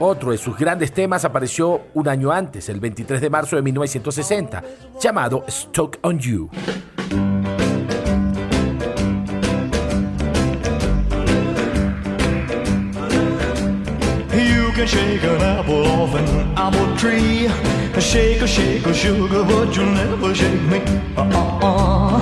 Otro 0.00 0.32
de 0.32 0.38
sus 0.38 0.58
grandes 0.58 0.92
temas 0.92 1.24
apareció 1.24 1.82
un 1.94 2.08
año 2.08 2.32
antes, 2.32 2.68
el 2.68 2.80
23 2.80 3.20
de 3.20 3.30
marzo 3.30 3.54
de 3.54 3.62
1960, 3.62 4.64
llamado 5.00 5.44
Stuck 5.48 5.98
on 6.02 6.18
You. 6.18 6.50
Can 14.84 14.92
shake 14.98 15.24
an 15.24 15.40
apple 15.40 15.86
off 15.86 16.14
an 16.14 16.26
apple 16.56 16.96
tree. 16.96 17.48
Shake 18.00 18.42
a 18.42 18.46
shake 18.46 18.86
a 18.86 18.92
sugar, 18.92 19.44
but 19.44 19.74
you'll 19.74 19.86
never 19.86 20.34
shake 20.34 20.60
me. 20.62 20.80
Uh-uh-uh. 21.16 22.20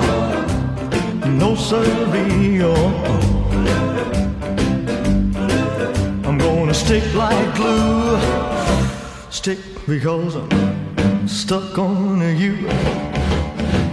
No 1.27 1.57
siree. 1.57 2.63
Uh-uh. 2.63 3.19
I'm 6.25 6.39
gonna 6.39 6.75
stick 6.75 7.05
like 7.15 7.55
glue. 7.57 8.19
Stick 9.31 9.59
because 9.87 10.37
I'm 10.37 11.29
stuck 11.29 11.79
on 11.79 12.21
you. 12.37 12.69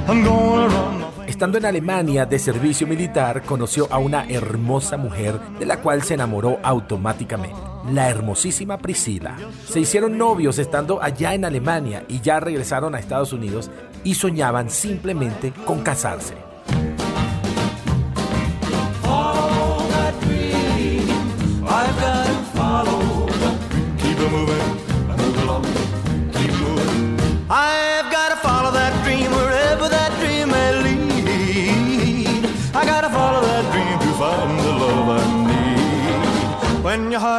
I'm 0.07 0.23
gonna 0.23 0.67
run. 0.67 0.99
Estando 1.27 1.57
en 1.57 1.65
Alemania 1.65 2.25
de 2.25 2.37
servicio 2.37 2.85
militar, 2.85 3.43
conoció 3.43 3.87
a 3.89 3.97
una 3.97 4.25
hermosa 4.29 4.97
mujer 4.97 5.39
de 5.57 5.65
la 5.65 5.77
cual 5.77 6.03
se 6.03 6.15
enamoró 6.15 6.59
automáticamente 6.63 7.68
la 7.91 8.09
hermosísima 8.09 8.77
Priscila. 8.77 9.37
Se 9.67 9.79
hicieron 9.79 10.17
novios 10.17 10.59
estando 10.59 11.01
allá 11.01 11.33
en 11.33 11.45
Alemania 11.45 12.05
y 12.07 12.21
ya 12.21 12.39
regresaron 12.39 12.95
a 12.95 12.99
Estados 12.99 13.33
Unidos 13.33 13.69
y 14.03 14.15
soñaban 14.15 14.69
simplemente 14.69 15.51
con 15.65 15.81
casarse. 15.81 16.35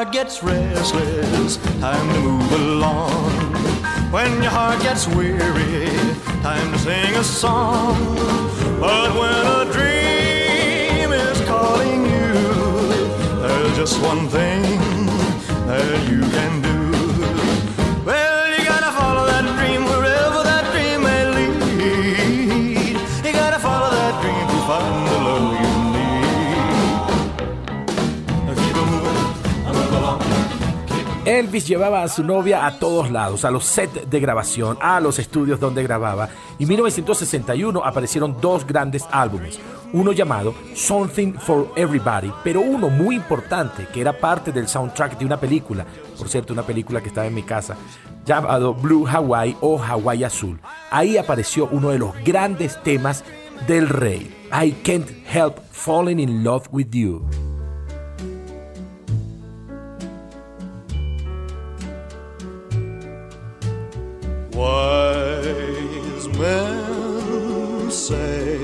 Heart 0.00 0.12
gets 0.14 0.42
restless, 0.42 1.58
time 1.78 2.14
to 2.14 2.20
move 2.20 2.52
along. 2.52 3.52
When 4.10 4.42
your 4.42 4.50
heart 4.50 4.80
gets 4.80 5.06
weary, 5.06 5.90
time 6.40 6.72
to 6.72 6.78
sing 6.78 7.14
a 7.16 7.22
song. 7.22 8.16
But 8.80 9.10
when 9.20 9.46
a 9.60 9.70
dream 9.70 11.12
is 11.12 11.40
calling 11.42 12.04
you, 12.06 12.32
there's 13.42 13.76
just 13.76 14.00
one 14.00 14.26
thing 14.28 14.62
that 15.66 16.08
you 16.08 16.20
can 16.20 16.62
do. 16.62 16.69
Elvis 31.38 31.68
llevaba 31.68 32.02
a 32.02 32.08
su 32.08 32.24
novia 32.24 32.66
a 32.66 32.80
todos 32.80 33.08
lados, 33.08 33.44
a 33.44 33.52
los 33.52 33.64
sets 33.64 34.10
de 34.10 34.18
grabación, 34.18 34.76
a 34.80 34.98
los 34.98 35.20
estudios 35.20 35.60
donde 35.60 35.84
grababa. 35.84 36.28
Y 36.58 36.64
en 36.64 36.70
1961 36.70 37.84
aparecieron 37.84 38.40
dos 38.40 38.66
grandes 38.66 39.04
álbumes, 39.12 39.60
uno 39.92 40.10
llamado 40.10 40.52
Something 40.74 41.34
for 41.34 41.68
Everybody, 41.76 42.32
pero 42.42 42.60
uno 42.60 42.88
muy 42.88 43.14
importante 43.14 43.86
que 43.92 44.00
era 44.00 44.12
parte 44.12 44.50
del 44.50 44.66
soundtrack 44.66 45.18
de 45.18 45.24
una 45.24 45.38
película, 45.38 45.86
por 46.18 46.28
cierto, 46.28 46.52
una 46.52 46.64
película 46.64 47.00
que 47.00 47.08
estaba 47.08 47.28
en 47.28 47.34
mi 47.34 47.44
casa, 47.44 47.76
llamado 48.26 48.74
Blue 48.74 49.06
Hawaii 49.06 49.56
o 49.60 49.80
Hawaii 49.80 50.24
Azul. 50.24 50.60
Ahí 50.90 51.16
apareció 51.16 51.68
uno 51.70 51.90
de 51.90 52.00
los 52.00 52.12
grandes 52.24 52.82
temas 52.82 53.22
del 53.68 53.88
rey, 53.88 54.36
I 54.52 54.72
Can't 54.82 55.08
Help 55.32 55.58
Falling 55.70 56.18
in 56.18 56.42
Love 56.42 56.66
with 56.72 56.88
You. 56.90 57.49
Wise 64.52 66.28
men 66.38 67.90
say 67.90 68.58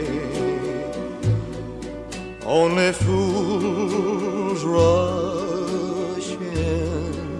only 2.45 2.93
fools 2.93 4.65
rush 4.65 6.31
in, 6.33 7.39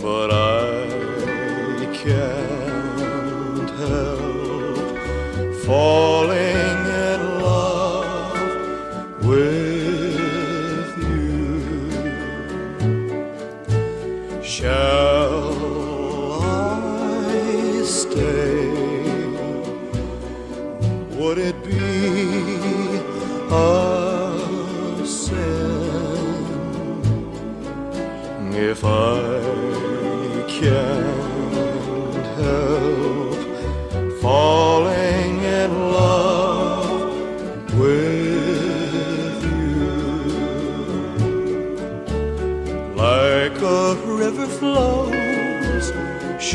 but 0.00 0.30
I 0.30 1.86
can't 2.02 3.70
help 3.70 5.56
falling 5.64 6.17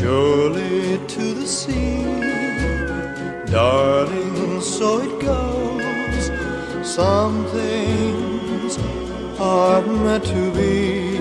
surely 0.04 0.98
to 1.08 1.34
the 1.34 1.48
sea, 1.48 2.04
darling, 3.46 4.60
so 4.60 5.00
it 5.00 5.14
goes. 5.22 6.26
Some 6.86 7.46
things 7.58 8.78
are 9.40 9.82
meant 9.82 10.26
to 10.26 10.52
be. 10.52 11.13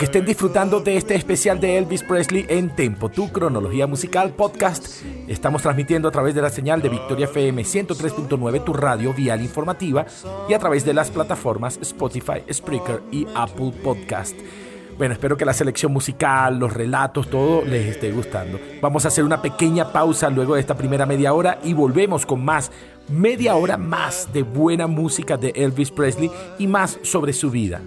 Que 0.00 0.06
estén 0.06 0.24
disfrutando 0.24 0.80
de 0.80 0.96
este 0.96 1.14
especial 1.14 1.60
de 1.60 1.76
Elvis 1.76 2.02
Presley 2.02 2.46
en 2.48 2.74
Tempo, 2.74 3.10
tu 3.10 3.30
cronología 3.30 3.86
musical 3.86 4.30
podcast. 4.30 4.86
Estamos 5.28 5.60
transmitiendo 5.60 6.08
a 6.08 6.10
través 6.10 6.34
de 6.34 6.40
la 6.40 6.48
señal 6.48 6.80
de 6.80 6.88
Victoria 6.88 7.26
FM 7.26 7.62
103.9, 7.62 8.64
tu 8.64 8.72
radio 8.72 9.12
vial 9.12 9.42
informativa, 9.42 10.06
y 10.48 10.54
a 10.54 10.58
través 10.58 10.86
de 10.86 10.94
las 10.94 11.10
plataformas 11.10 11.78
Spotify, 11.82 12.42
Spreaker 12.50 13.02
y 13.12 13.26
Apple 13.34 13.74
Podcast. 13.84 14.34
Bueno, 14.96 15.12
espero 15.12 15.36
que 15.36 15.44
la 15.44 15.52
selección 15.52 15.92
musical, 15.92 16.58
los 16.58 16.72
relatos, 16.72 17.28
todo 17.28 17.62
les 17.62 17.86
esté 17.88 18.10
gustando. 18.10 18.58
Vamos 18.80 19.04
a 19.04 19.08
hacer 19.08 19.22
una 19.22 19.42
pequeña 19.42 19.92
pausa 19.92 20.30
luego 20.30 20.54
de 20.54 20.62
esta 20.62 20.78
primera 20.78 21.04
media 21.04 21.34
hora 21.34 21.58
y 21.62 21.74
volvemos 21.74 22.24
con 22.24 22.42
más, 22.42 22.72
media 23.10 23.54
hora 23.54 23.76
más 23.76 24.32
de 24.32 24.44
buena 24.44 24.86
música 24.86 25.36
de 25.36 25.50
Elvis 25.54 25.90
Presley 25.90 26.30
y 26.58 26.66
más 26.66 26.98
sobre 27.02 27.34
su 27.34 27.50
vida. 27.50 27.82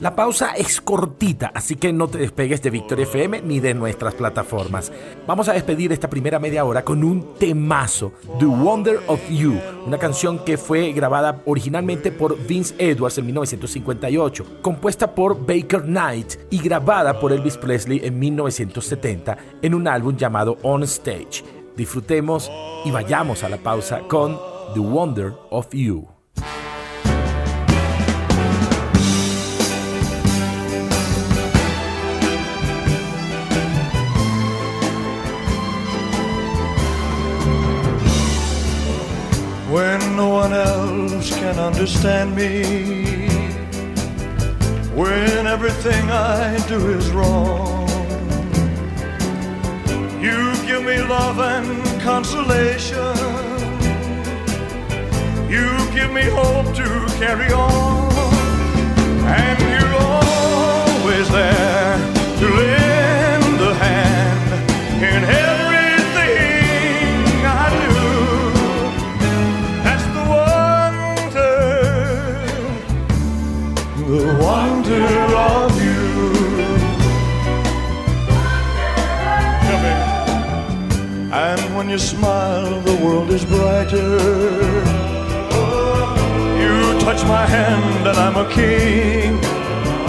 La 0.00 0.14
pausa 0.14 0.52
es 0.52 0.80
cortita, 0.80 1.50
así 1.52 1.74
que 1.74 1.92
no 1.92 2.06
te 2.06 2.18
despegues 2.18 2.62
de 2.62 2.70
Victoria 2.70 3.02
FM 3.02 3.42
ni 3.42 3.58
de 3.58 3.74
nuestras 3.74 4.14
plataformas. 4.14 4.92
Vamos 5.26 5.48
a 5.48 5.54
despedir 5.54 5.90
esta 5.90 6.08
primera 6.08 6.38
media 6.38 6.64
hora 6.64 6.84
con 6.84 7.02
un 7.02 7.34
temazo, 7.34 8.12
The 8.38 8.44
Wonder 8.44 9.00
of 9.08 9.20
You, 9.28 9.58
una 9.86 9.98
canción 9.98 10.44
que 10.44 10.56
fue 10.56 10.92
grabada 10.92 11.42
originalmente 11.46 12.12
por 12.12 12.38
Vince 12.46 12.76
Edwards 12.78 13.18
en 13.18 13.26
1958, 13.26 14.46
compuesta 14.62 15.12
por 15.16 15.44
Baker 15.44 15.82
Knight 15.82 16.34
y 16.48 16.58
grabada 16.58 17.18
por 17.18 17.32
Elvis 17.32 17.56
Presley 17.56 18.00
en 18.04 18.20
1970 18.20 19.36
en 19.62 19.74
un 19.74 19.88
álbum 19.88 20.16
llamado 20.16 20.58
On 20.62 20.84
Stage. 20.84 21.42
Disfrutemos 21.76 22.48
y 22.84 22.92
vayamos 22.92 23.42
a 23.42 23.48
la 23.48 23.56
pausa 23.56 24.02
con 24.06 24.38
The 24.74 24.80
Wonder 24.80 25.32
of 25.50 25.68
You. 25.72 26.17
When 39.70 40.00
no 40.16 40.28
one 40.28 40.52
else 40.54 41.30
can 41.30 41.58
understand 41.58 42.34
me, 42.34 43.28
when 44.94 45.46
everything 45.46 46.10
I 46.10 46.56
do 46.66 46.88
is 46.98 47.10
wrong. 47.10 47.86
You 50.20 50.52
give 50.66 50.82
me 50.82 51.02
love 51.02 51.38
and 51.38 52.00
consolation. 52.00 53.16
You 55.50 55.66
give 55.92 56.12
me 56.12 56.22
hope 56.22 56.74
to 56.74 57.06
carry 57.18 57.52
on, 57.52 58.07
when 81.88 81.94
you 81.94 82.06
smile, 82.06 82.82
the 82.82 82.94
world 82.96 83.30
is 83.30 83.46
brighter. 83.46 84.18
You 86.62 87.00
touch 87.00 87.24
my 87.24 87.46
hand, 87.46 88.06
and 88.06 88.18
I'm 88.24 88.36
a 88.36 88.46
king. 88.52 89.38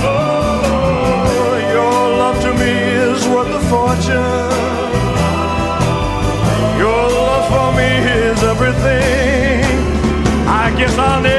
Oh, 0.03 1.55
your 1.77 1.99
love 2.21 2.37
to 2.41 2.51
me 2.61 2.73
is 3.07 3.25
worth 3.29 3.53
a 3.61 3.63
fortune. 3.71 4.51
Your 6.83 7.03
love 7.23 7.45
for 7.53 7.69
me 7.79 7.91
is 8.23 8.43
everything. 8.43 9.63
I 10.61 10.75
guess 10.77 10.97
I'll 10.97 11.21
never 11.21 11.38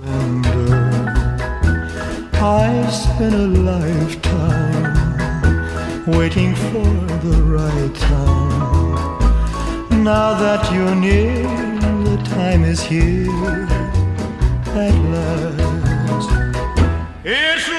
I 2.45 2.91
spent 2.91 3.35
a 3.35 3.47
lifetime 3.47 4.83
waiting 6.07 6.55
for 6.57 6.83
the 7.23 7.41
right 7.45 7.95
time. 7.95 8.53
Now 10.03 10.35
that 10.35 10.69
you're 10.73 10.97
near, 10.97 11.45
the 12.03 12.17
time 12.35 12.65
is 12.65 12.83
here 12.83 13.69
at 14.75 14.95
last. 15.13 16.31
It's 17.25 17.72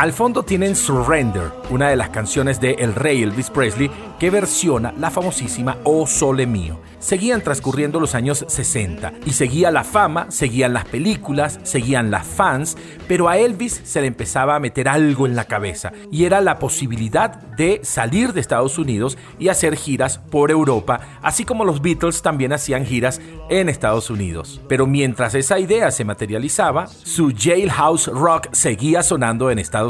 Al 0.00 0.14
fondo 0.14 0.42
tienen 0.42 0.76
Surrender, 0.76 1.52
una 1.68 1.90
de 1.90 1.96
las 1.96 2.08
canciones 2.08 2.58
de 2.58 2.70
El 2.70 2.94
Rey 2.94 3.22
Elvis 3.22 3.50
Presley 3.50 3.90
que 4.18 4.30
versiona 4.30 4.94
la 4.98 5.10
famosísima 5.10 5.76
Oh 5.84 6.06
Sole 6.06 6.46
Mío. 6.46 6.80
Seguían 7.00 7.42
transcurriendo 7.42 7.98
los 8.00 8.14
años 8.14 8.44
60 8.46 9.12
y 9.24 9.32
seguía 9.32 9.70
la 9.70 9.84
fama, 9.84 10.30
seguían 10.30 10.74
las 10.74 10.84
películas, 10.84 11.58
seguían 11.62 12.10
las 12.10 12.26
fans, 12.26 12.76
pero 13.08 13.28
a 13.28 13.38
Elvis 13.38 13.80
se 13.84 14.02
le 14.02 14.06
empezaba 14.06 14.56
a 14.56 14.60
meter 14.60 14.88
algo 14.88 15.26
en 15.26 15.36
la 15.36 15.46
cabeza 15.46 15.92
y 16.10 16.24
era 16.24 16.42
la 16.42 16.58
posibilidad 16.58 17.34
de 17.56 17.80
salir 17.82 18.34
de 18.34 18.40
Estados 18.40 18.78
Unidos 18.78 19.16
y 19.38 19.48
hacer 19.48 19.76
giras 19.76 20.18
por 20.18 20.50
Europa, 20.50 21.00
así 21.22 21.44
como 21.44 21.64
los 21.64 21.80
Beatles 21.80 22.20
también 22.20 22.52
hacían 22.52 22.84
giras 22.84 23.22
en 23.48 23.70
Estados 23.70 24.10
Unidos. 24.10 24.60
Pero 24.68 24.86
mientras 24.86 25.34
esa 25.34 25.58
idea 25.58 25.90
se 25.90 26.04
materializaba, 26.04 26.86
su 26.86 27.32
Jailhouse 27.34 28.08
Rock 28.08 28.48
seguía 28.52 29.02
sonando 29.02 29.50
en 29.50 29.58
Estados 29.58 29.89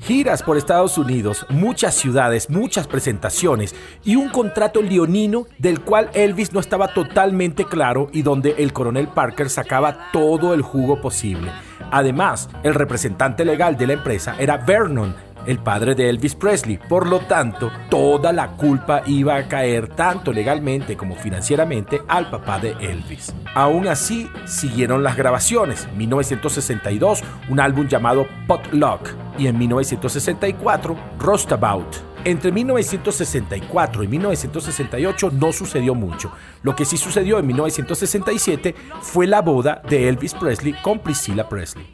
Giras 0.00 0.42
por 0.42 0.56
Estados 0.56 0.98
Unidos, 0.98 1.46
muchas 1.48 1.94
ciudades, 1.94 2.48
muchas 2.48 2.86
presentaciones 2.86 3.74
y 4.04 4.14
un 4.16 4.28
contrato 4.28 4.80
leonino 4.80 5.46
del 5.58 5.80
cual 5.80 6.10
Elvis 6.14 6.52
no 6.52 6.60
estaba 6.60 6.88
totalmente 6.88 7.64
claro 7.64 8.08
y 8.12 8.22
donde 8.22 8.54
el 8.58 8.72
coronel 8.72 9.08
Parker 9.08 9.50
sacaba 9.50 10.12
todo 10.12 10.54
el 10.54 10.62
jugo 10.62 11.00
posible. 11.00 11.50
Además, 11.90 12.48
el 12.62 12.74
representante 12.74 13.44
legal 13.44 13.76
de 13.76 13.86
la 13.86 13.92
empresa 13.94 14.36
era 14.38 14.58
Vernon, 14.58 15.14
el 15.46 15.58
padre 15.58 15.94
de 15.94 16.08
Elvis 16.08 16.34
Presley. 16.34 16.78
Por 16.78 17.06
lo 17.06 17.20
tanto, 17.20 17.70
toda 17.88 18.32
la 18.32 18.48
culpa 18.52 19.02
iba 19.06 19.36
a 19.36 19.48
caer 19.48 19.88
tanto 19.88 20.32
legalmente 20.32 20.96
como 20.96 21.16
financieramente 21.16 22.02
al 22.08 22.30
papá 22.30 22.58
de 22.58 22.72
Elvis. 22.80 23.34
Aún 23.54 23.88
así, 23.88 24.30
siguieron 24.44 25.02
las 25.02 25.16
grabaciones. 25.16 25.88
1962, 25.96 27.22
un 27.48 27.60
álbum 27.60 27.86
llamado 27.88 28.26
Potluck 28.46 29.10
y 29.38 29.46
en 29.46 29.58
1964, 29.58 30.96
Rostabout. 31.18 32.12
Entre 32.24 32.52
1964 32.52 34.02
y 34.04 34.08
1968 34.08 35.30
no 35.32 35.52
sucedió 35.52 35.94
mucho. 35.94 36.30
Lo 36.62 36.76
que 36.76 36.84
sí 36.84 36.96
sucedió 36.96 37.38
en 37.38 37.46
1967 37.48 38.74
fue 39.00 39.26
la 39.26 39.42
boda 39.42 39.82
de 39.88 40.08
Elvis 40.08 40.34
Presley 40.34 40.74
con 40.82 41.00
Priscilla 41.00 41.48
Presley. 41.48 41.84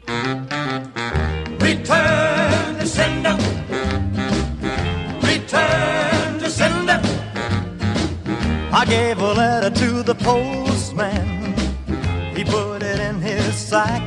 Return 1.59 2.28
sender. 2.99 3.39
I 8.71 8.85
gave 8.85 9.19
a 9.19 9.33
letter 9.33 9.71
to 9.71 10.03
the 10.03 10.15
postman. 10.15 11.53
He 12.35 12.43
put 12.43 12.81
it 12.83 12.99
in 12.99 13.21
his 13.21 13.55
sack. 13.55 14.03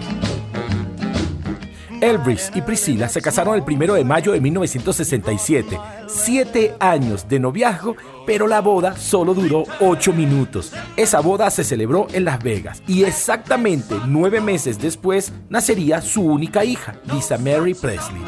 Elvis 2.01 2.51
y 2.55 2.63
Priscilla 2.63 3.09
se 3.09 3.23
casaron 3.23 3.55
el 3.55 3.63
primero 3.63 3.95
de 3.95 4.05
mayo 4.05 4.33
de 4.33 4.41
1967. 4.41 5.79
Siete 6.09 6.75
años 6.81 7.29
de 7.29 7.39
noviazgo, 7.39 7.95
pero 8.27 8.49
la 8.49 8.61
boda 8.61 8.97
solo 8.97 9.35
duró 9.35 9.65
ocho 9.79 10.13
minutos. 10.13 10.73
Esa 10.97 11.21
boda 11.21 11.49
se 11.51 11.63
celebró 11.63 12.09
en 12.13 12.25
Las 12.25 12.43
Vegas 12.43 12.83
y 12.89 13.05
exactamente 13.05 13.95
nueve 14.07 14.41
meses 14.41 14.81
después 14.81 15.33
nacería 15.49 16.01
su 16.03 16.23
única 16.23 16.65
hija, 16.65 16.97
Lisa 17.13 17.39
Mary 17.39 17.75
Presley. 17.75 18.23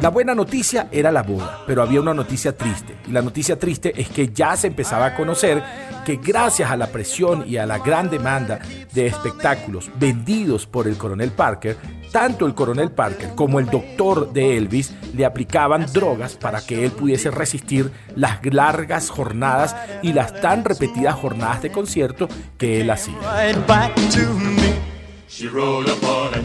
La 0.00 0.08
buena 0.08 0.34
noticia 0.34 0.88
era 0.90 1.12
la 1.12 1.22
boda, 1.22 1.62
pero 1.66 1.82
había 1.82 2.00
una 2.00 2.14
noticia 2.14 2.56
triste. 2.56 2.96
Y 3.06 3.10
la 3.10 3.20
noticia 3.20 3.58
triste 3.58 3.92
es 4.00 4.08
que 4.08 4.28
ya 4.28 4.56
se 4.56 4.68
empezaba 4.68 5.06
a 5.06 5.14
conocer 5.14 5.62
que 6.06 6.16
gracias 6.16 6.70
a 6.70 6.76
la 6.76 6.86
presión 6.86 7.44
y 7.46 7.58
a 7.58 7.66
la 7.66 7.78
gran 7.78 8.08
demanda 8.08 8.60
de 8.92 9.06
espectáculos 9.06 9.90
vendidos 9.96 10.66
por 10.66 10.88
el 10.88 10.96
coronel 10.96 11.32
Parker, 11.32 11.76
tanto 12.10 12.46
el 12.46 12.54
coronel 12.54 12.92
Parker 12.92 13.34
como 13.34 13.60
el 13.60 13.66
doctor 13.66 14.32
de 14.32 14.56
Elvis 14.56 14.94
le 15.14 15.26
aplicaban 15.26 15.86
drogas 15.92 16.34
para 16.34 16.60
que 16.62 16.84
él 16.84 16.92
pudiese 16.92 17.30
resistir 17.30 17.90
las 18.16 18.38
largas 18.44 19.10
jornadas 19.10 19.76
y 20.02 20.14
las 20.14 20.40
tan 20.40 20.64
repetidas 20.64 21.14
jornadas 21.14 21.62
de 21.62 21.72
concierto 21.72 22.26
que 22.56 22.80
él 22.80 22.90
hacía 22.90 23.18
she 25.30 25.46
rode 25.46 25.88
upon 25.88 26.34
it. 26.34 26.44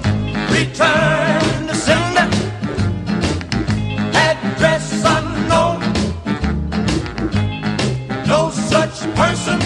Return 0.51 1.67
to 1.67 1.73
sender, 1.73 2.29
unknown. 5.03 5.79
No 8.27 8.51
such 8.51 9.07
person. 9.15 9.59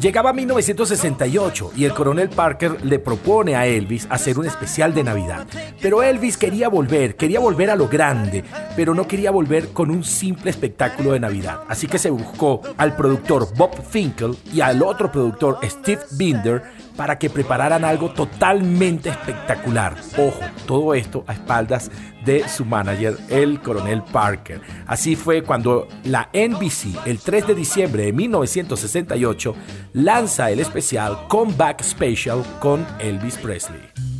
Llegaba 0.00 0.32
1968 0.32 1.72
y 1.76 1.84
el 1.84 1.94
coronel 1.94 2.28
Parker 2.28 2.84
le 2.84 2.98
propone 2.98 3.54
a 3.54 3.66
Elvis 3.66 4.08
hacer 4.10 4.36
un 4.36 4.46
especial 4.46 4.92
de 4.94 5.04
Navidad. 5.04 5.46
Pero 5.80 6.02
Elvis 6.02 6.36
quería 6.36 6.68
volver, 6.68 7.14
quería 7.14 7.38
volver 7.38 7.70
a 7.70 7.76
lo 7.76 7.86
grande, 7.86 8.42
pero 8.74 8.94
no 8.94 9.06
quería 9.06 9.30
volver 9.30 9.68
con 9.68 9.92
un 9.92 10.02
simple 10.02 10.50
espectáculo 10.50 11.12
de 11.12 11.20
Navidad. 11.20 11.60
Así 11.68 11.86
que 11.86 11.98
se 11.98 12.10
buscó 12.10 12.62
al 12.78 12.96
productor 12.96 13.54
Bob 13.54 13.80
Finkel 13.88 14.36
y 14.52 14.60
al 14.60 14.82
otro 14.82 15.12
productor 15.12 15.60
Steve 15.62 16.02
Binder 16.10 16.81
para 16.96 17.18
que 17.18 17.30
prepararan 17.30 17.84
algo 17.84 18.10
totalmente 18.10 19.10
espectacular. 19.10 19.96
Ojo, 20.16 20.40
todo 20.66 20.94
esto 20.94 21.24
a 21.26 21.32
espaldas 21.32 21.90
de 22.24 22.48
su 22.48 22.64
manager, 22.64 23.16
el 23.28 23.60
coronel 23.60 24.02
Parker. 24.02 24.60
Así 24.86 25.16
fue 25.16 25.42
cuando 25.42 25.88
la 26.04 26.28
NBC, 26.32 27.06
el 27.06 27.18
3 27.18 27.48
de 27.48 27.54
diciembre 27.54 28.04
de 28.04 28.12
1968, 28.12 29.54
lanza 29.94 30.50
el 30.50 30.60
especial 30.60 31.26
Comeback 31.28 31.82
Special 31.82 32.42
con 32.60 32.86
Elvis 33.00 33.36
Presley. 33.36 34.11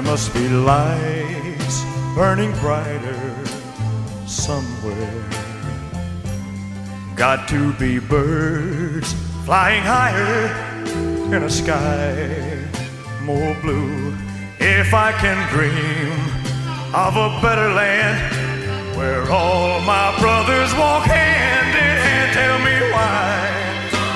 There 0.00 0.12
must 0.12 0.32
be 0.32 0.48
lights 0.48 1.84
burning 2.14 2.52
brighter 2.52 3.44
somewhere. 4.26 5.24
Got 7.16 7.46
to 7.50 7.74
be 7.74 7.98
birds 7.98 9.12
flying 9.44 9.82
higher 9.82 10.46
in 11.36 11.42
a 11.42 11.50
sky 11.50 12.64
more 13.24 13.54
blue. 13.60 14.16
If 14.58 14.94
I 14.94 15.12
can 15.12 15.36
dream 15.52 16.16
of 16.94 17.16
a 17.16 17.38
better 17.42 17.68
land 17.74 18.96
where 18.96 19.30
all 19.30 19.82
my 19.82 20.18
brothers 20.18 20.72
walk 20.76 21.04
hand 21.04 21.76
in 21.76 21.96
hand, 22.06 22.32
tell 22.32 22.58
me 22.60 22.76
why, 22.90 23.50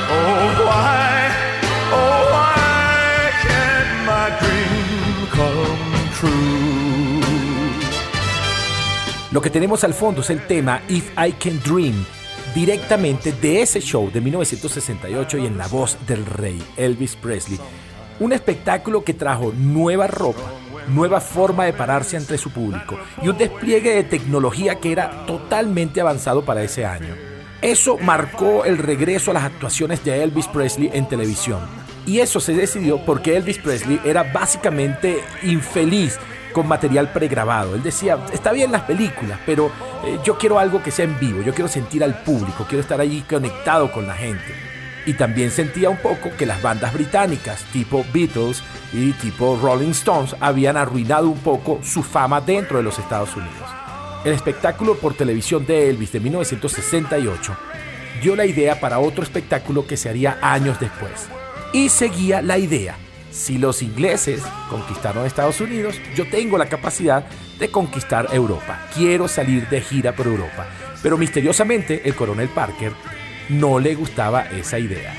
oh 0.08 0.64
why, 0.64 1.28
oh 1.92 2.33
Lo 9.34 9.42
que 9.42 9.50
tenemos 9.50 9.82
al 9.82 9.94
fondo 9.94 10.20
es 10.20 10.30
el 10.30 10.46
tema 10.46 10.80
If 10.88 11.10
I 11.18 11.32
Can 11.32 11.60
Dream, 11.64 12.06
directamente 12.54 13.32
de 13.32 13.62
ese 13.62 13.80
show 13.80 14.08
de 14.08 14.20
1968 14.20 15.38
y 15.38 15.46
en 15.46 15.58
la 15.58 15.66
voz 15.66 15.98
del 16.06 16.24
rey 16.24 16.62
Elvis 16.76 17.16
Presley. 17.16 17.58
Un 18.20 18.32
espectáculo 18.32 19.02
que 19.02 19.12
trajo 19.12 19.52
nueva 19.52 20.06
ropa, 20.06 20.52
nueva 20.86 21.20
forma 21.20 21.64
de 21.64 21.72
pararse 21.72 22.16
ante 22.16 22.38
su 22.38 22.50
público 22.50 22.96
y 23.22 23.28
un 23.28 23.36
despliegue 23.36 23.96
de 23.96 24.04
tecnología 24.04 24.76
que 24.76 24.92
era 24.92 25.26
totalmente 25.26 26.00
avanzado 26.00 26.44
para 26.44 26.62
ese 26.62 26.86
año. 26.86 27.16
Eso 27.60 27.98
marcó 27.98 28.64
el 28.64 28.78
regreso 28.78 29.32
a 29.32 29.34
las 29.34 29.42
actuaciones 29.42 30.04
de 30.04 30.22
Elvis 30.22 30.46
Presley 30.46 30.90
en 30.94 31.08
televisión. 31.08 31.58
Y 32.06 32.20
eso 32.20 32.38
se 32.38 32.52
decidió 32.52 33.04
porque 33.04 33.36
Elvis 33.36 33.58
Presley 33.58 34.00
era 34.04 34.22
básicamente 34.22 35.18
infeliz 35.42 36.20
con 36.54 36.66
material 36.66 37.12
pregrabado. 37.12 37.74
Él 37.74 37.82
decía, 37.82 38.16
está 38.32 38.52
bien 38.52 38.72
las 38.72 38.82
películas, 38.82 39.38
pero 39.44 39.70
eh, 40.04 40.18
yo 40.24 40.38
quiero 40.38 40.58
algo 40.58 40.82
que 40.82 40.90
sea 40.90 41.04
en 41.04 41.18
vivo, 41.20 41.42
yo 41.42 41.52
quiero 41.52 41.68
sentir 41.68 42.02
al 42.02 42.22
público, 42.22 42.64
quiero 42.66 42.80
estar 42.80 42.98
allí 42.98 43.20
conectado 43.28 43.92
con 43.92 44.06
la 44.06 44.14
gente. 44.14 44.54
Y 45.04 45.12
también 45.12 45.50
sentía 45.50 45.90
un 45.90 45.98
poco 45.98 46.30
que 46.38 46.46
las 46.46 46.62
bandas 46.62 46.94
británicas, 46.94 47.62
tipo 47.64 48.06
Beatles 48.14 48.62
y 48.94 49.12
tipo 49.12 49.58
Rolling 49.60 49.90
Stones, 49.90 50.34
habían 50.40 50.78
arruinado 50.78 51.28
un 51.28 51.40
poco 51.40 51.80
su 51.82 52.02
fama 52.02 52.40
dentro 52.40 52.78
de 52.78 52.84
los 52.84 52.98
Estados 52.98 53.36
Unidos. 53.36 53.68
El 54.24 54.32
espectáculo 54.32 54.96
por 54.96 55.12
televisión 55.12 55.66
de 55.66 55.90
Elvis 55.90 56.12
de 56.12 56.20
1968 56.20 57.54
dio 58.22 58.34
la 58.34 58.46
idea 58.46 58.80
para 58.80 58.98
otro 59.00 59.22
espectáculo 59.22 59.86
que 59.86 59.98
se 59.98 60.08
haría 60.08 60.38
años 60.40 60.80
después. 60.80 61.28
Y 61.74 61.90
seguía 61.90 62.40
la 62.40 62.56
idea 62.56 62.96
si 63.34 63.58
los 63.58 63.82
ingleses 63.82 64.42
conquistaron 64.70 65.26
Estados 65.26 65.60
Unidos, 65.60 66.00
yo 66.14 66.26
tengo 66.28 66.56
la 66.56 66.66
capacidad 66.66 67.26
de 67.58 67.68
conquistar 67.68 68.28
Europa. 68.32 68.86
Quiero 68.94 69.26
salir 69.26 69.68
de 69.68 69.80
gira 69.80 70.14
por 70.14 70.28
Europa. 70.28 70.66
Pero 71.02 71.18
misteriosamente 71.18 72.02
el 72.08 72.14
coronel 72.14 72.48
Parker 72.48 72.92
no 73.48 73.80
le 73.80 73.96
gustaba 73.96 74.42
esa 74.42 74.78
idea. 74.78 75.12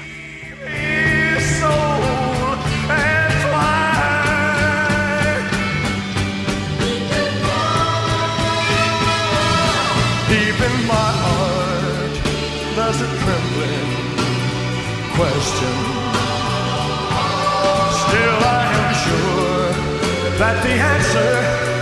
That 20.37 20.61
the 20.63 20.69
answer, 20.69 21.74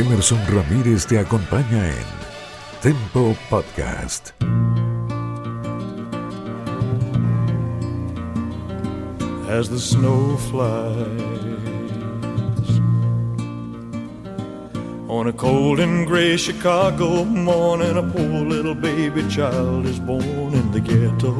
Emerson 0.00 0.40
Ramírez 0.48 1.06
te 1.06 1.18
acompaña 1.18 1.86
en 1.90 2.06
Tempo 2.80 3.36
Podcast. 3.50 4.32
as 9.50 9.68
the 9.68 9.78
snow 9.78 10.38
flies. 10.48 10.96
On 15.08 15.26
a 15.26 15.32
cold 15.34 15.80
and 15.80 16.06
gray 16.06 16.38
Chicago 16.38 17.24
morning, 17.24 17.96
a 17.98 18.02
poor 18.02 18.44
little 18.54 18.76
baby 18.76 19.28
child 19.28 19.84
is 19.84 19.98
born 19.98 20.54
in 20.54 20.70
the 20.70 20.80
ghetto. 20.80 21.34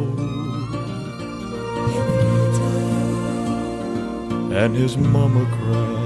And 4.53 4.77
his 4.77 4.99
mama 4.99 5.47
cries. 5.57 6.00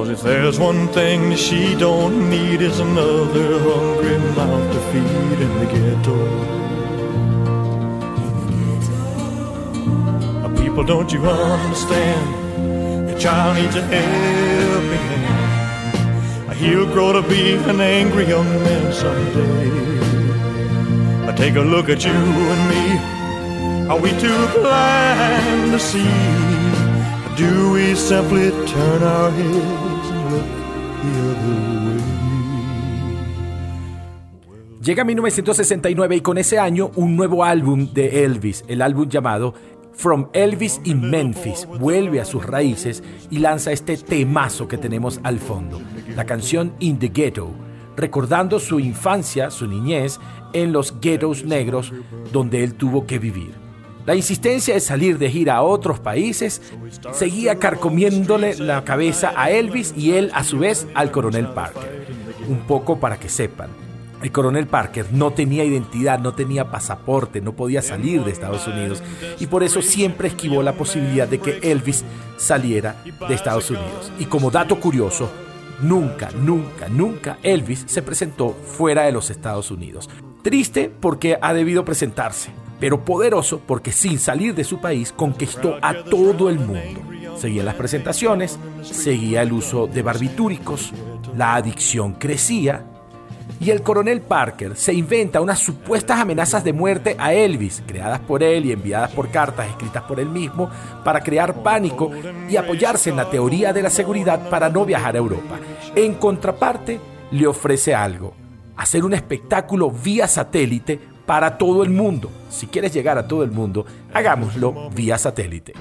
Cause 0.00 0.08
if 0.08 0.22
there's 0.22 0.58
one 0.58 0.88
thing 0.94 1.36
she 1.36 1.74
don't 1.74 2.30
need 2.30 2.62
is 2.62 2.80
another 2.80 3.58
hungry 3.58 4.16
mouth 4.34 4.72
to 4.72 4.80
feed 4.90 5.38
in 5.46 5.58
the 5.60 5.66
ghetto. 5.66 6.16
People, 10.56 10.84
don't 10.84 11.12
you 11.12 11.20
understand? 11.20 13.10
Your 13.10 13.18
child 13.18 13.58
needs 13.58 13.76
a 13.76 13.82
helping 13.82 15.06
hand. 15.10 16.56
He'll 16.56 16.86
grow 16.86 17.12
to 17.12 17.20
be 17.20 17.56
an 17.56 17.82
angry 17.82 18.26
young 18.26 18.48
man 18.48 18.92
someday. 18.94 19.70
But 21.26 21.36
take 21.36 21.56
a 21.56 21.60
look 21.60 21.90
at 21.90 22.06
you 22.06 22.12
and 22.54 22.68
me. 22.72 22.98
Are 23.90 24.00
we 24.00 24.12
too 24.12 24.48
blind 24.54 25.72
to 25.72 25.78
see? 25.78 26.08
Do 27.36 27.72
we 27.72 27.94
simply 27.94 28.50
turn 28.66 29.02
our 29.02 29.30
heads 29.30 29.79
Llega 34.82 35.04
1969 35.04 36.16
y 36.16 36.20
con 36.22 36.38
ese 36.38 36.58
año 36.58 36.90
un 36.96 37.14
nuevo 37.14 37.44
álbum 37.44 37.92
de 37.92 38.24
Elvis, 38.24 38.64
el 38.66 38.80
álbum 38.80 39.08
llamado 39.08 39.54
From 39.92 40.28
Elvis 40.32 40.80
in 40.84 41.10
Memphis, 41.10 41.66
vuelve 41.66 42.20
a 42.20 42.24
sus 42.24 42.46
raíces 42.46 43.02
y 43.30 43.38
lanza 43.38 43.72
este 43.72 43.98
temazo 43.98 44.66
que 44.66 44.78
tenemos 44.78 45.20
al 45.22 45.38
fondo, 45.38 45.80
la 46.16 46.24
canción 46.24 46.72
In 46.80 46.98
the 46.98 47.08
Ghetto, 47.08 47.50
recordando 47.94 48.58
su 48.58 48.80
infancia, 48.80 49.50
su 49.50 49.66
niñez 49.66 50.18
en 50.54 50.72
los 50.72 50.98
ghettos 51.00 51.44
negros 51.44 51.92
donde 52.32 52.64
él 52.64 52.74
tuvo 52.74 53.06
que 53.06 53.18
vivir. 53.18 53.69
La 54.10 54.16
insistencia 54.16 54.74
de 54.74 54.80
salir 54.80 55.18
de 55.18 55.30
gira 55.30 55.54
a 55.54 55.62
otros 55.62 56.00
países 56.00 56.60
seguía 57.12 57.60
carcomiéndole 57.60 58.56
la 58.56 58.82
cabeza 58.82 59.32
a 59.36 59.52
Elvis 59.52 59.94
y 59.96 60.14
él 60.14 60.32
a 60.34 60.42
su 60.42 60.58
vez 60.58 60.88
al 60.94 61.12
coronel 61.12 61.46
Parker. 61.50 62.08
Un 62.48 62.58
poco 62.66 62.98
para 62.98 63.20
que 63.20 63.28
sepan, 63.28 63.70
el 64.20 64.32
coronel 64.32 64.66
Parker 64.66 65.06
no 65.12 65.30
tenía 65.30 65.62
identidad, 65.62 66.18
no 66.18 66.34
tenía 66.34 66.72
pasaporte, 66.72 67.40
no 67.40 67.52
podía 67.52 67.82
salir 67.82 68.24
de 68.24 68.32
Estados 68.32 68.66
Unidos 68.66 69.00
y 69.38 69.46
por 69.46 69.62
eso 69.62 69.80
siempre 69.80 70.26
esquivó 70.26 70.60
la 70.64 70.72
posibilidad 70.72 71.28
de 71.28 71.38
que 71.38 71.60
Elvis 71.62 72.02
saliera 72.36 72.96
de 73.28 73.32
Estados 73.32 73.70
Unidos. 73.70 74.10
Y 74.18 74.24
como 74.24 74.50
dato 74.50 74.80
curioso, 74.80 75.30
nunca, 75.82 76.30
nunca, 76.32 76.88
nunca 76.88 77.38
Elvis 77.44 77.84
se 77.86 78.02
presentó 78.02 78.56
fuera 78.64 79.04
de 79.04 79.12
los 79.12 79.30
Estados 79.30 79.70
Unidos. 79.70 80.10
Triste 80.42 80.90
porque 80.98 81.38
ha 81.40 81.54
debido 81.54 81.84
presentarse, 81.84 82.50
pero 82.80 83.04
poderoso 83.04 83.60
porque 83.66 83.92
sin 83.92 84.18
salir 84.18 84.54
de 84.54 84.64
su 84.64 84.80
país 84.80 85.12
conquistó 85.12 85.76
a 85.82 86.02
todo 86.02 86.48
el 86.48 86.58
mundo. 86.58 87.00
Seguía 87.36 87.62
las 87.62 87.74
presentaciones, 87.74 88.58
seguía 88.82 89.42
el 89.42 89.52
uso 89.52 89.86
de 89.86 90.02
barbitúricos, 90.02 90.92
la 91.36 91.54
adicción 91.54 92.14
crecía 92.14 92.84
y 93.60 93.70
el 93.70 93.82
coronel 93.82 94.22
Parker 94.22 94.74
se 94.74 94.94
inventa 94.94 95.40
unas 95.40 95.58
supuestas 95.58 96.18
amenazas 96.18 96.64
de 96.64 96.72
muerte 96.72 97.16
a 97.18 97.34
Elvis, 97.34 97.82
creadas 97.86 98.20
por 98.20 98.42
él 98.42 98.64
y 98.64 98.72
enviadas 98.72 99.10
por 99.12 99.30
cartas 99.30 99.68
escritas 99.68 100.02
por 100.04 100.18
él 100.18 100.30
mismo, 100.30 100.70
para 101.04 101.20
crear 101.20 101.62
pánico 101.62 102.10
y 102.48 102.56
apoyarse 102.56 103.10
en 103.10 103.16
la 103.16 103.28
teoría 103.28 103.72
de 103.72 103.82
la 103.82 103.90
seguridad 103.90 104.48
para 104.48 104.70
no 104.70 104.86
viajar 104.86 105.14
a 105.14 105.18
Europa. 105.18 105.58
En 105.94 106.14
contraparte, 106.14 107.00
le 107.32 107.46
ofrece 107.46 107.94
algo, 107.94 108.34
hacer 108.76 109.04
un 109.04 109.12
espectáculo 109.12 109.90
vía 109.90 110.26
satélite 110.26 110.98
para 111.30 111.56
todo 111.58 111.84
el 111.84 111.90
mundo. 111.90 112.28
Si 112.48 112.66
quieres 112.66 112.92
llegar 112.92 113.16
a 113.16 113.28
todo 113.28 113.44
el 113.44 113.52
mundo, 113.52 113.86
hagámoslo 114.12 114.90
vía 114.90 115.16
satélite. 115.16 115.74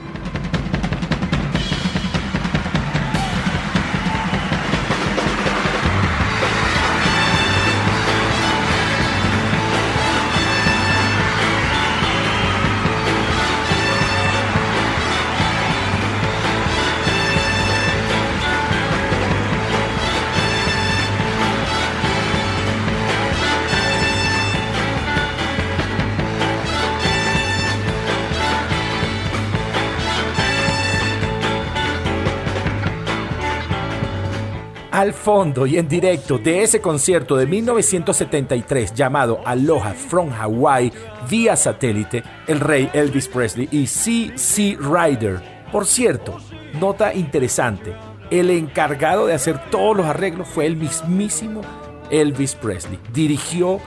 Fondo 35.19 35.67
y 35.67 35.77
en 35.77 35.87
directo 35.87 36.37
de 36.37 36.63
ese 36.63 36.81
concierto 36.81 37.35
de 37.35 37.45
1973 37.45 38.93
llamado 38.93 39.41
Aloha 39.45 39.93
from 39.93 40.31
Hawaii 40.31 40.91
vía 41.29 41.55
satélite, 41.55 42.23
el 42.47 42.59
rey 42.59 42.89
Elvis 42.93 43.27
Presley 43.27 43.67
y 43.71 43.85
C.C. 43.85 44.77
Ryder. 44.79 45.67
Por 45.71 45.85
cierto, 45.85 46.37
nota 46.79 47.13
interesante, 47.13 47.93
el 48.31 48.49
encargado 48.49 49.27
de 49.27 49.33
hacer 49.33 49.59
todos 49.69 49.97
los 49.97 50.05
arreglos 50.05 50.47
fue 50.47 50.65
el 50.65 50.77
mismísimo 50.77 51.61
Elvis 52.09 52.55
Presley. 52.55 52.99
Dirigió 53.13 53.79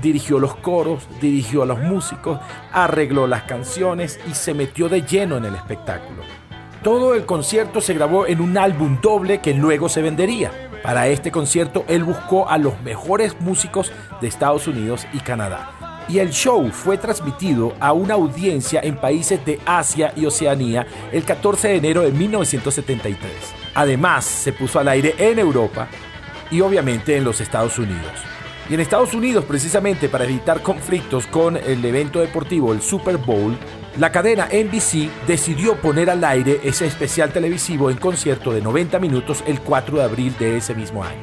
dirigió 0.00 0.38
los 0.38 0.56
coros, 0.56 1.06
dirigió 1.20 1.62
a 1.62 1.66
los 1.66 1.78
músicos, 1.78 2.40
arregló 2.72 3.26
las 3.26 3.42
canciones 3.42 4.18
y 4.28 4.34
se 4.34 4.54
metió 4.54 4.88
de 4.88 5.02
lleno 5.02 5.36
en 5.36 5.44
el 5.44 5.54
espectáculo. 5.54 6.22
Todo 6.82 7.14
el 7.14 7.26
concierto 7.26 7.80
se 7.80 7.94
grabó 7.94 8.26
en 8.26 8.40
un 8.40 8.58
álbum 8.58 8.98
doble 9.00 9.40
que 9.40 9.54
luego 9.54 9.88
se 9.88 10.02
vendería. 10.02 10.71
Para 10.82 11.06
este 11.08 11.30
concierto 11.30 11.84
él 11.88 12.02
buscó 12.04 12.48
a 12.48 12.58
los 12.58 12.80
mejores 12.82 13.40
músicos 13.40 13.92
de 14.20 14.28
Estados 14.28 14.66
Unidos 14.66 15.06
y 15.12 15.20
Canadá. 15.20 15.70
Y 16.08 16.18
el 16.18 16.30
show 16.30 16.68
fue 16.72 16.98
transmitido 16.98 17.74
a 17.78 17.92
una 17.92 18.14
audiencia 18.14 18.80
en 18.82 18.96
países 18.96 19.44
de 19.46 19.60
Asia 19.64 20.12
y 20.16 20.26
Oceanía 20.26 20.86
el 21.12 21.24
14 21.24 21.68
de 21.68 21.76
enero 21.76 22.02
de 22.02 22.10
1973. 22.10 23.30
Además, 23.74 24.24
se 24.24 24.52
puso 24.52 24.80
al 24.80 24.88
aire 24.88 25.14
en 25.18 25.38
Europa 25.38 25.88
y 26.50 26.60
obviamente 26.60 27.16
en 27.16 27.24
los 27.24 27.40
Estados 27.40 27.78
Unidos. 27.78 28.12
Y 28.68 28.74
en 28.74 28.80
Estados 28.80 29.14
Unidos, 29.14 29.44
precisamente 29.44 30.08
para 30.08 30.24
evitar 30.24 30.62
conflictos 30.62 31.26
con 31.26 31.56
el 31.56 31.84
evento 31.84 32.20
deportivo, 32.20 32.72
el 32.72 32.82
Super 32.82 33.16
Bowl, 33.16 33.56
la 33.98 34.10
cadena 34.10 34.46
NBC 34.46 35.26
decidió 35.26 35.76
poner 35.76 36.08
al 36.08 36.24
aire 36.24 36.60
ese 36.64 36.86
especial 36.86 37.30
televisivo 37.30 37.90
en 37.90 37.98
concierto 37.98 38.52
de 38.52 38.62
90 38.62 38.98
minutos 38.98 39.44
el 39.46 39.60
4 39.60 39.98
de 39.98 40.04
abril 40.04 40.34
de 40.38 40.56
ese 40.56 40.74
mismo 40.74 41.04
año. 41.04 41.20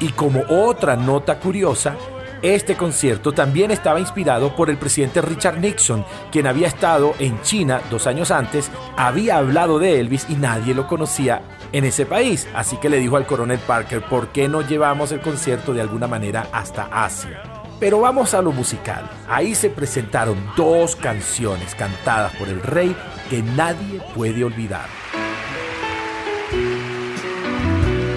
Y 0.00 0.10
como 0.12 0.42
otra 0.48 0.96
nota 0.96 1.38
curiosa, 1.38 1.96
este 2.42 2.74
concierto 2.74 3.32
también 3.32 3.70
estaba 3.70 4.00
inspirado 4.00 4.54
por 4.54 4.70
el 4.70 4.78
presidente 4.78 5.20
Richard 5.20 5.60
Nixon, 5.60 6.04
quien 6.30 6.46
había 6.46 6.68
estado 6.68 7.14
en 7.18 7.40
China 7.42 7.80
dos 7.90 8.06
años 8.06 8.30
antes, 8.30 8.70
había 8.96 9.36
hablado 9.36 9.78
de 9.78 10.00
Elvis 10.00 10.26
y 10.28 10.34
nadie 10.34 10.74
lo 10.74 10.86
conocía 10.86 11.42
en 11.72 11.84
ese 11.84 12.06
país. 12.06 12.48
Así 12.54 12.76
que 12.76 12.88
le 12.88 12.98
dijo 12.98 13.16
al 13.16 13.26
coronel 13.26 13.58
Parker, 13.58 14.02
¿por 14.02 14.28
qué 14.28 14.48
no 14.48 14.62
llevamos 14.62 15.12
el 15.12 15.20
concierto 15.20 15.74
de 15.74 15.82
alguna 15.82 16.06
manera 16.06 16.48
hasta 16.52 16.84
Asia? 16.84 17.49
Pero 17.80 18.00
vamos 18.00 18.34
a 18.34 18.42
lo 18.42 18.52
musical. 18.52 19.10
Ahí 19.26 19.54
se 19.54 19.70
presentaron 19.70 20.36
dos 20.54 20.94
canciones 20.94 21.74
cantadas 21.74 22.34
por 22.36 22.48
el 22.48 22.62
rey 22.62 22.94
que 23.30 23.42
nadie 23.42 24.02
puede 24.14 24.44
olvidar. 24.44 24.86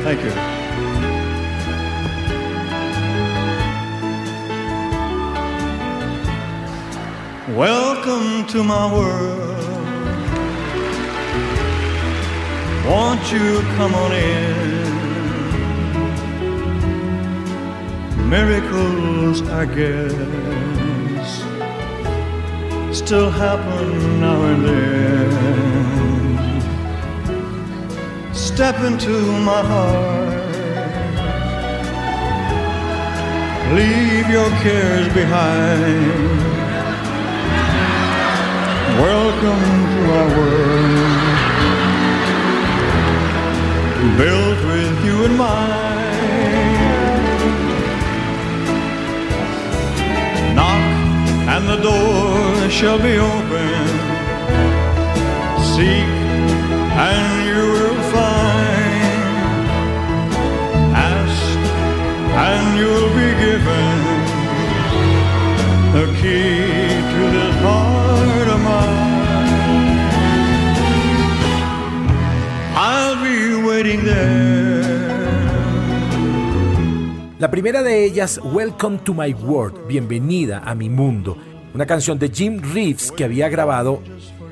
Thank 0.04 0.20
you. 0.20 0.54
Welcome 7.56 8.46
to 8.48 8.64
my 8.64 8.92
world. 8.92 9.64
Won't 12.86 13.32
you 13.32 13.62
come 13.78 13.96
on 13.96 14.12
in? 14.12 14.83
Miracles, 18.30 19.42
I 19.50 19.66
guess, 19.66 20.14
still 22.98 23.30
happen 23.30 24.20
now 24.22 24.42
and 24.44 24.66
then. 24.66 25.14
Step 28.34 28.80
into 28.80 29.16
my 29.42 29.62
heart, 29.72 30.56
leave 33.74 34.30
your 34.30 34.50
cares 34.64 35.08
behind. 35.14 36.42
Welcome 39.00 39.66
to 39.94 40.02
our 40.18 40.30
world, 40.38 41.34
built 44.18 44.60
with 44.72 45.06
you 45.06 45.16
in 45.26 45.34
mind. 45.36 45.83
And 51.64 51.70
the 51.70 51.82
door 51.90 52.70
shall 52.70 52.98
be 53.00 53.18
open. 53.18 53.86
Seek 55.72 56.10
and 57.08 57.30
you 57.48 57.62
will 57.76 58.00
find. 58.12 59.66
Ask 60.96 61.46
and 62.48 62.68
you'll 62.80 63.14
be 63.22 63.30
given 63.46 63.96
the 65.96 66.06
key 66.20 66.88
to 67.14 67.22
this 67.36 67.56
heart 67.66 68.48
of 68.56 68.62
mine. 68.70 69.12
I'll 72.76 73.18
be 73.24 73.38
waiting 73.68 74.04
there. 74.04 74.84
La 77.40 77.52
primera 77.52 77.84
de 77.84 78.06
ellas, 78.06 78.40
Welcome 78.42 79.00
to 79.00 79.14
My 79.14 79.34
World, 79.34 79.86
Bienvenida 79.86 80.62
a 80.66 80.74
mi 80.76 80.88
mundo, 80.88 81.38
una 81.74 81.86
canción 81.86 82.20
de 82.20 82.30
Jim 82.30 82.62
Reeves 82.74 83.12
que 83.12 83.24
había 83.24 83.50
grabado 83.50 84.02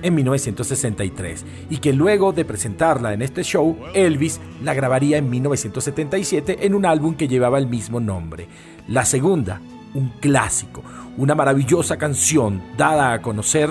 en 0.01 0.15
1963 0.15 1.45
y 1.69 1.77
que 1.77 1.93
luego 1.93 2.33
de 2.33 2.45
presentarla 2.45 3.13
en 3.13 3.21
este 3.21 3.43
show, 3.43 3.77
Elvis 3.93 4.39
la 4.63 4.73
grabaría 4.73 5.17
en 5.17 5.29
1977 5.29 6.65
en 6.65 6.75
un 6.75 6.85
álbum 6.85 7.15
que 7.15 7.27
llevaba 7.27 7.57
el 7.57 7.67
mismo 7.67 7.99
nombre. 7.99 8.47
La 8.87 9.05
segunda, 9.05 9.61
un 9.93 10.09
clásico, 10.19 10.83
una 11.17 11.35
maravillosa 11.35 11.97
canción 11.97 12.61
dada 12.77 13.13
a 13.13 13.21
conocer 13.21 13.69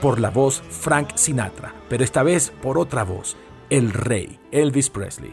por 0.00 0.20
la 0.20 0.30
voz 0.30 0.62
Frank 0.68 1.14
Sinatra, 1.14 1.74
pero 1.88 2.04
esta 2.04 2.22
vez 2.22 2.52
por 2.62 2.76
otra 2.78 3.04
voz, 3.04 3.36
el 3.70 3.92
rey 3.92 4.38
Elvis 4.50 4.90
Presley. 4.90 5.32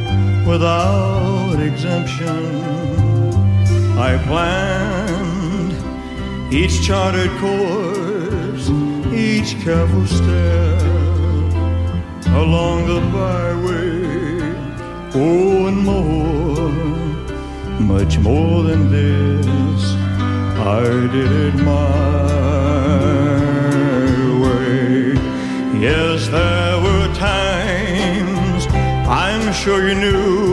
without 0.45 1.59
exemption. 1.59 2.45
I 3.97 4.17
planned 4.25 5.73
each 6.53 6.81
charted 6.85 7.31
course, 7.39 8.69
each 9.13 9.59
careful 9.63 10.05
step 10.07 10.81
along 12.33 12.87
the 12.87 13.01
byway. 13.11 14.01
Oh, 15.13 15.67
and 15.67 15.77
more, 15.77 16.71
much 17.79 18.17
more 18.19 18.63
than 18.63 18.89
this, 18.89 19.93
I 20.57 20.83
did 21.15 21.31
it 21.31 21.55
my 21.55 21.91
way. 24.41 25.13
Yes, 25.79 26.27
there 26.29 26.60
sure 29.61 29.87
you 29.87 29.93
knew 29.93 30.50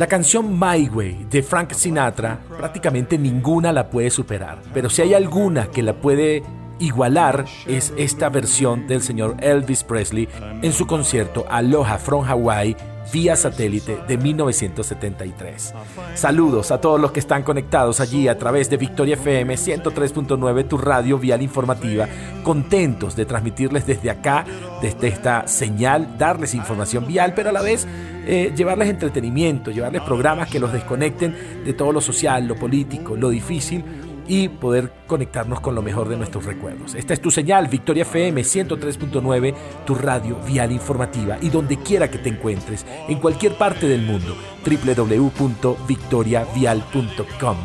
La 0.00 0.06
canción 0.06 0.58
My 0.58 0.88
Way 0.88 1.26
de 1.28 1.42
Frank 1.42 1.72
Sinatra 1.72 2.40
prácticamente 2.56 3.18
ninguna 3.18 3.70
la 3.70 3.90
puede 3.90 4.08
superar, 4.08 4.62
pero 4.72 4.88
si 4.88 5.02
hay 5.02 5.12
alguna 5.12 5.66
que 5.66 5.82
la 5.82 5.92
puede 5.92 6.42
igualar 6.78 7.44
es 7.66 7.92
esta 7.98 8.30
versión 8.30 8.86
del 8.86 9.02
señor 9.02 9.36
Elvis 9.40 9.84
Presley 9.84 10.26
en 10.62 10.72
su 10.72 10.86
concierto 10.86 11.44
Aloha 11.50 11.98
from 11.98 12.24
Hawaii 12.24 12.74
vía 13.12 13.36
satélite 13.36 13.98
de 14.06 14.16
1973. 14.16 15.74
Saludos 16.14 16.70
a 16.70 16.80
todos 16.80 17.00
los 17.00 17.12
que 17.12 17.20
están 17.20 17.42
conectados 17.42 18.00
allí 18.00 18.28
a 18.28 18.38
través 18.38 18.70
de 18.70 18.76
Victoria 18.76 19.14
FM 19.14 19.54
103.9, 19.54 20.68
tu 20.68 20.78
radio 20.78 21.18
vial 21.18 21.42
informativa, 21.42 22.08
contentos 22.42 23.16
de 23.16 23.26
transmitirles 23.26 23.86
desde 23.86 24.10
acá, 24.10 24.44
desde 24.80 25.08
esta 25.08 25.46
señal, 25.46 26.16
darles 26.18 26.54
información 26.54 27.06
vial, 27.06 27.32
pero 27.34 27.50
a 27.50 27.52
la 27.52 27.62
vez 27.62 27.86
eh, 28.26 28.52
llevarles 28.56 28.88
entretenimiento, 28.88 29.70
llevarles 29.70 30.02
programas 30.02 30.48
que 30.48 30.58
los 30.58 30.72
desconecten 30.72 31.62
de 31.64 31.72
todo 31.72 31.92
lo 31.92 32.00
social, 32.00 32.46
lo 32.46 32.56
político, 32.56 33.16
lo 33.16 33.30
difícil 33.30 33.84
y 34.30 34.48
poder 34.48 34.90
conectarnos 35.08 35.60
con 35.60 35.74
lo 35.74 35.82
mejor 35.82 36.08
de 36.08 36.16
nuestros 36.16 36.44
recuerdos. 36.44 36.94
Esta 36.94 37.14
es 37.14 37.20
tu 37.20 37.32
señal, 37.32 37.66
Victoria 37.66 38.02
FM 38.02 38.42
103.9, 38.42 39.54
tu 39.84 39.96
radio 39.96 40.38
vial 40.46 40.70
informativa 40.70 41.36
y 41.40 41.50
donde 41.50 41.78
quiera 41.78 42.08
que 42.08 42.18
te 42.18 42.28
encuentres, 42.28 42.86
en 43.08 43.18
cualquier 43.18 43.54
parte 43.54 43.88
del 43.88 44.02
mundo, 44.02 44.36
www.victoriavial.com. 44.64 47.56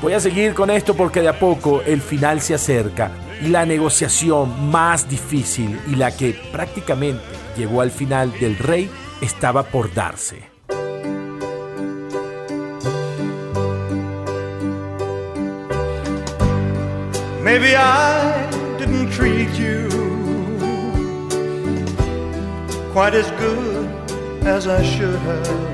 Voy 0.00 0.12
a 0.12 0.20
seguir 0.20 0.54
con 0.54 0.70
esto 0.70 0.94
porque 0.94 1.22
de 1.22 1.28
a 1.28 1.36
poco 1.38 1.82
el 1.82 2.00
final 2.00 2.40
se 2.40 2.54
acerca 2.54 3.10
y 3.42 3.48
la 3.48 3.66
negociación 3.66 4.70
más 4.70 5.08
difícil 5.08 5.80
y 5.88 5.96
la 5.96 6.16
que 6.16 6.38
prácticamente 6.52 7.24
llegó 7.56 7.80
al 7.80 7.90
final 7.90 8.32
del 8.38 8.56
rey 8.58 8.88
estaba 9.20 9.62
por 9.62 9.92
darse. 9.92 10.48
Maybe 17.42 17.74
I 17.74 18.48
didn't 18.78 19.10
treat 19.10 19.50
you 19.58 19.88
quite 22.92 23.14
as 23.14 23.30
good 23.32 23.88
as 24.46 24.66
I 24.66 24.82
should 24.82 25.18
have. 25.18 25.70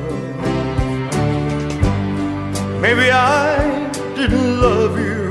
Maybe 2.80 3.10
I 3.10 3.90
didn't 4.14 4.60
love 4.60 4.98
you 4.98 5.28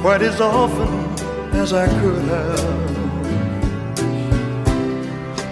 quite 0.00 0.22
as 0.22 0.40
often 0.40 0.88
as 1.54 1.72
I 1.72 1.86
could 2.00 2.24
have. 2.24 2.85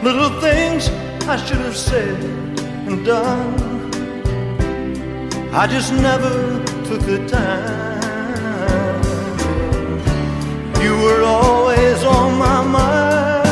Little 0.04 0.38
things 0.38 0.90
I 1.26 1.36
should 1.36 1.62
have 1.68 1.74
said 1.74 2.22
and 2.86 3.06
done. 3.06 3.54
I 5.50 5.66
just 5.66 5.94
never 5.94 6.62
took 6.84 7.00
the 7.00 7.26
time. 7.26 9.02
You 10.82 10.94
were 11.04 11.22
always 11.24 12.04
on 12.04 12.36
my 12.38 12.62
mind. 12.76 13.48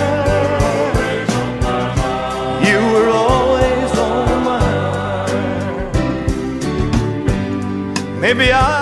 You 2.69 2.79
were 2.93 3.09
always 3.09 3.91
on 3.99 4.45
my 4.45 4.59
mind. 4.59 5.31
Maybe 8.21 8.53
I. 8.53 8.82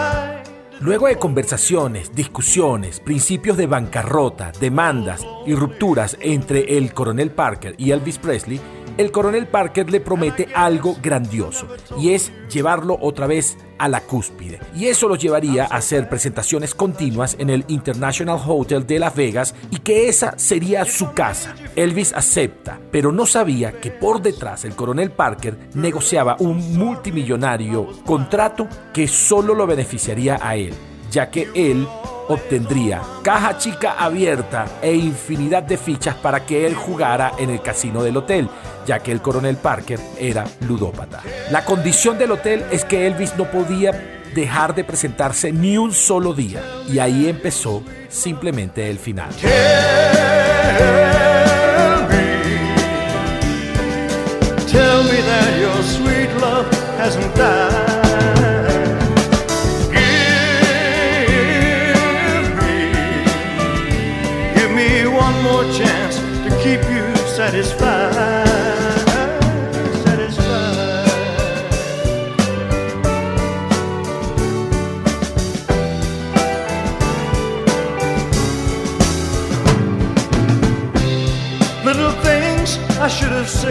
Luego 0.91 1.07
de 1.07 1.19
conversaciones, 1.19 2.17
discusiones, 2.17 2.99
principios 2.99 3.57
de 3.57 3.69
bancarrota, 3.69 4.51
demandas 4.59 5.25
y 5.47 5.55
rupturas 5.55 6.17
entre 6.21 6.77
el 6.77 6.93
coronel 6.93 7.31
Parker 7.31 7.77
y 7.79 7.93
Elvis 7.93 8.19
Presley, 8.19 8.61
el 9.01 9.13
coronel 9.13 9.47
Parker 9.47 9.91
le 9.91 9.99
promete 9.99 10.49
algo 10.55 10.95
grandioso 11.03 11.67
y 11.99 12.13
es 12.13 12.31
llevarlo 12.53 12.99
otra 13.01 13.27
vez 13.27 13.57
a 13.79 13.89
la 13.89 14.03
cúspide. 14.03 14.61
Y 14.77 14.89
eso 14.89 15.09
lo 15.09 15.17
llevaría 15.17 15.65
a 15.65 15.79
hacer 15.79 16.07
presentaciones 16.11 16.75
continuas 16.75 17.35
en 17.39 17.49
el 17.49 17.65
International 17.69 18.39
Hotel 18.47 18.87
de 18.87 18.99
Las 18.99 19.17
Vegas 19.17 19.55
y 19.71 19.79
que 19.79 20.11
esa 20.11 20.39
sería 20.39 20.85
su 20.85 21.15
casa. 21.15 21.55
Elvis 21.77 22.13
acepta, 22.13 22.79
pero 22.91 23.11
no 23.11 23.25
sabía 23.25 23.73
que 23.81 23.91
por 23.91 24.21
detrás 24.21 24.67
el 24.67 24.77
coronel 24.77 25.13
Parker 25.13 25.57
negociaba 25.73 26.37
un 26.39 26.77
multimillonario 26.77 27.89
contrato 28.05 28.69
que 28.93 29.09
solo 29.09 29.55
lo 29.55 29.67
beneficiaría 29.67 30.39
a 30.43 30.57
él, 30.57 30.75
ya 31.11 31.31
que 31.31 31.49
él 31.55 31.89
obtendría 32.31 33.03
caja 33.23 33.59
chica 33.59 33.97
abierta 33.99 34.67
e 34.81 34.95
infinidad 34.95 35.65
de 35.65 35.77
fichas 35.77 36.15
para 36.15 36.47
que 36.47 36.65
él 36.65 36.75
jugara 36.75 37.33
en 37.39 37.51
el 37.51 37.61
casino 37.61 38.03
del 38.05 38.17
hotel, 38.17 38.49
ya 38.87 39.01
que 39.01 39.11
el 39.11 39.21
coronel 39.21 39.57
Parker 39.57 39.99
era 40.19 40.45
ludópata. 40.61 41.23
La 41.51 41.65
condición 41.65 42.19
del 42.19 42.31
hotel 42.31 42.65
es 42.71 42.85
que 42.85 43.07
Elvis 43.07 43.37
no 43.37 43.51
podía 43.51 44.21
dejar 44.35 44.77
de 44.77 44.85
presentarse 44.85 45.51
ni 45.51 45.77
un 45.77 45.93
solo 45.93 46.33
día, 46.33 46.63
y 46.89 47.01
ahí 47.01 47.29
empezó 47.29 47.83
simplemente 48.09 48.89
el 48.89 48.99
final. 49.01 49.31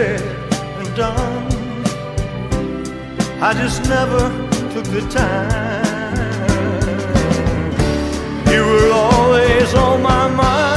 Said 0.00 0.22
and 0.80 0.96
done. 0.96 1.52
I 3.48 3.52
just 3.52 3.80
never 3.94 4.22
took 4.72 4.86
the 4.96 5.02
time. 5.10 6.48
You 8.52 8.62
were 8.70 8.90
always 8.92 9.74
on 9.74 10.02
my 10.02 10.26
mind. 10.28 10.69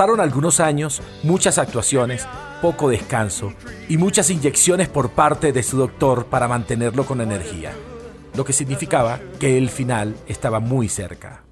Pasaron 0.00 0.20
algunos 0.20 0.60
años, 0.60 1.02
muchas 1.22 1.58
actuaciones, 1.58 2.26
poco 2.62 2.88
descanso 2.88 3.52
y 3.86 3.98
muchas 3.98 4.30
inyecciones 4.30 4.88
por 4.88 5.10
parte 5.10 5.52
de 5.52 5.62
su 5.62 5.76
doctor 5.76 6.24
para 6.24 6.48
mantenerlo 6.48 7.04
con 7.04 7.20
energía, 7.20 7.72
lo 8.34 8.42
que 8.42 8.54
significaba 8.54 9.20
que 9.38 9.58
el 9.58 9.68
final 9.68 10.16
estaba 10.26 10.58
muy 10.58 10.88
cerca. 10.88 11.42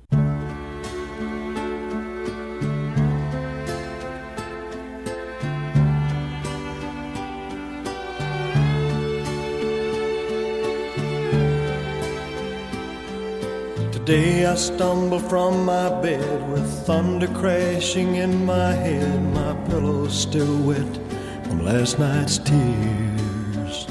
Today 14.09 14.47
I 14.47 14.55
stumble 14.55 15.19
from 15.19 15.67
my 15.67 15.91
bed 16.01 16.51
with 16.51 16.67
thunder 16.87 17.27
crashing 17.27 18.15
in 18.15 18.47
my 18.47 18.73
head, 18.73 19.23
my 19.35 19.53
pillow 19.69 20.09
still 20.09 20.57
wet 20.63 20.97
from 21.45 21.63
last 21.63 21.99
night's 21.99 22.39
tears. 22.39 23.87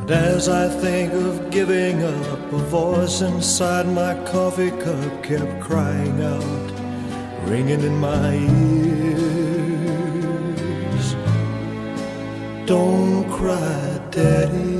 And 0.00 0.10
as 0.10 0.48
I 0.48 0.68
think 0.68 1.12
of 1.12 1.50
giving 1.52 2.02
up, 2.02 2.52
a 2.52 2.58
voice 2.66 3.20
inside 3.20 3.86
my 3.86 4.14
coffee 4.24 4.72
cup 4.72 5.22
kept 5.22 5.60
crying 5.60 6.20
out, 6.20 6.72
ringing 7.48 7.82
in 7.82 7.96
my 7.96 8.34
ears. 8.34 9.54
Don't 12.66 13.30
cry, 13.30 14.00
Daddy. 14.10 14.77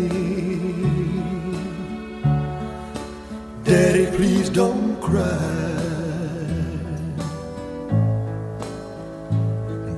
Daddy, 3.79 4.07
please 4.07 4.51
don't 4.51 5.01
cry. 5.01 5.39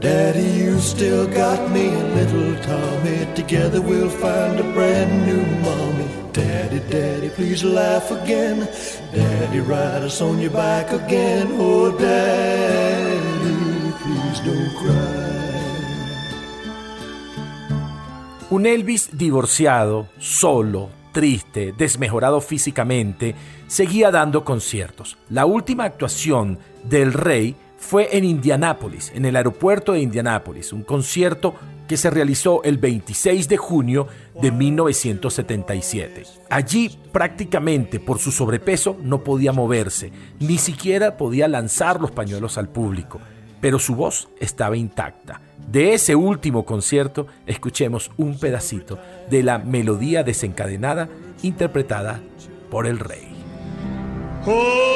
Daddy, 0.01 0.49
you 0.61 0.78
still 0.81 1.26
got 1.26 1.70
me 1.70 1.87
a 1.89 2.05
little 2.18 2.53
Tommy. 2.61 3.26
Together 3.35 3.81
we'll 3.81 4.11
find 4.11 4.61
a 4.61 4.66
brand 4.74 5.12
new 5.24 5.47
mommy. 5.64 6.09
Daddy, 6.35 6.81
Daddy, 6.91 7.31
please 7.31 7.64
laugh 7.64 8.11
again. 8.11 8.68
Daddy, 9.14 9.61
ride 9.61 10.03
us 10.03 10.20
on 10.20 10.39
your 10.41 10.51
back 10.51 10.93
again. 10.93 11.49
Oh, 11.53 11.91
Daddy, 11.97 13.57
please 14.03 14.41
don't 14.45 14.74
cry. 14.76 15.20
Un 18.51 18.66
Elvis 18.66 19.09
divorciado, 19.11 20.09
solo, 20.18 20.99
triste, 21.12 21.72
desmejorado 21.76 22.40
físicamente, 22.40 23.34
seguía 23.66 24.11
dando 24.11 24.44
conciertos. 24.44 25.18
La 25.28 25.46
última 25.46 25.84
actuación 25.84 26.58
del 26.84 27.12
rey 27.12 27.56
fue 27.78 28.16
en 28.16 28.24
Indianápolis, 28.24 29.11
en 29.14 29.24
el 29.24 29.36
aeropuerto 29.36 29.92
de 29.92 30.00
Indianápolis, 30.00 30.72
un 30.72 30.82
concierto 30.82 31.54
que 31.88 31.96
se 31.96 32.11
realizó 32.11 32.62
el 32.62 32.78
26 32.78 33.48
de 33.48 33.56
junio 33.56 34.06
de 34.40 34.52
1977. 34.52 36.22
Allí 36.48 36.96
prácticamente 37.11 37.98
por 37.98 38.18
su 38.18 38.30
sobrepeso 38.30 38.96
no 39.02 39.24
podía 39.24 39.52
moverse, 39.52 40.12
ni 40.38 40.58
siquiera 40.58 41.16
podía 41.16 41.48
lanzar 41.48 42.00
los 42.00 42.12
pañuelos 42.12 42.58
al 42.58 42.68
público, 42.68 43.18
pero 43.61 43.78
su 43.78 43.94
voz 43.94 44.28
estaba 44.38 44.76
intacta. 44.76 45.40
De 45.70 45.94
ese 45.94 46.16
último 46.16 46.64
concierto 46.64 47.26
escuchemos 47.46 48.11
un 48.16 48.38
pedacito 48.38 48.98
de 49.28 49.42
la 49.42 49.58
melodía 49.58 50.22
desencadenada 50.22 51.08
interpretada 51.42 52.20
por 52.70 52.86
el 52.86 52.98
rey. 52.98 53.28
Oh, 54.46 54.90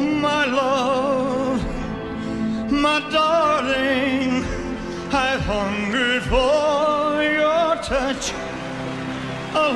my 0.00 0.44
love, 0.46 1.62
my 2.70 3.00
darling, 3.10 4.44
I've 5.10 5.40
hungered 5.40 6.22
for 6.24 7.22
your 7.22 7.76
touch 7.82 8.32
a 9.54 9.72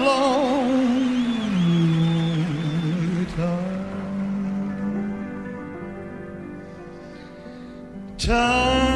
time. 8.26 8.91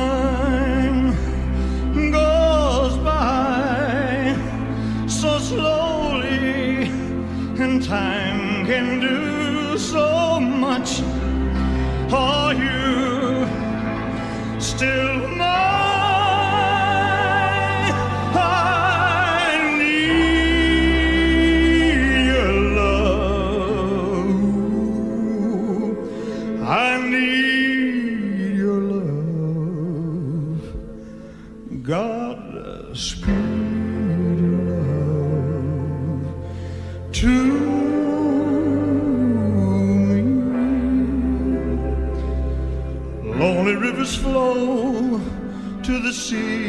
To 46.30 46.65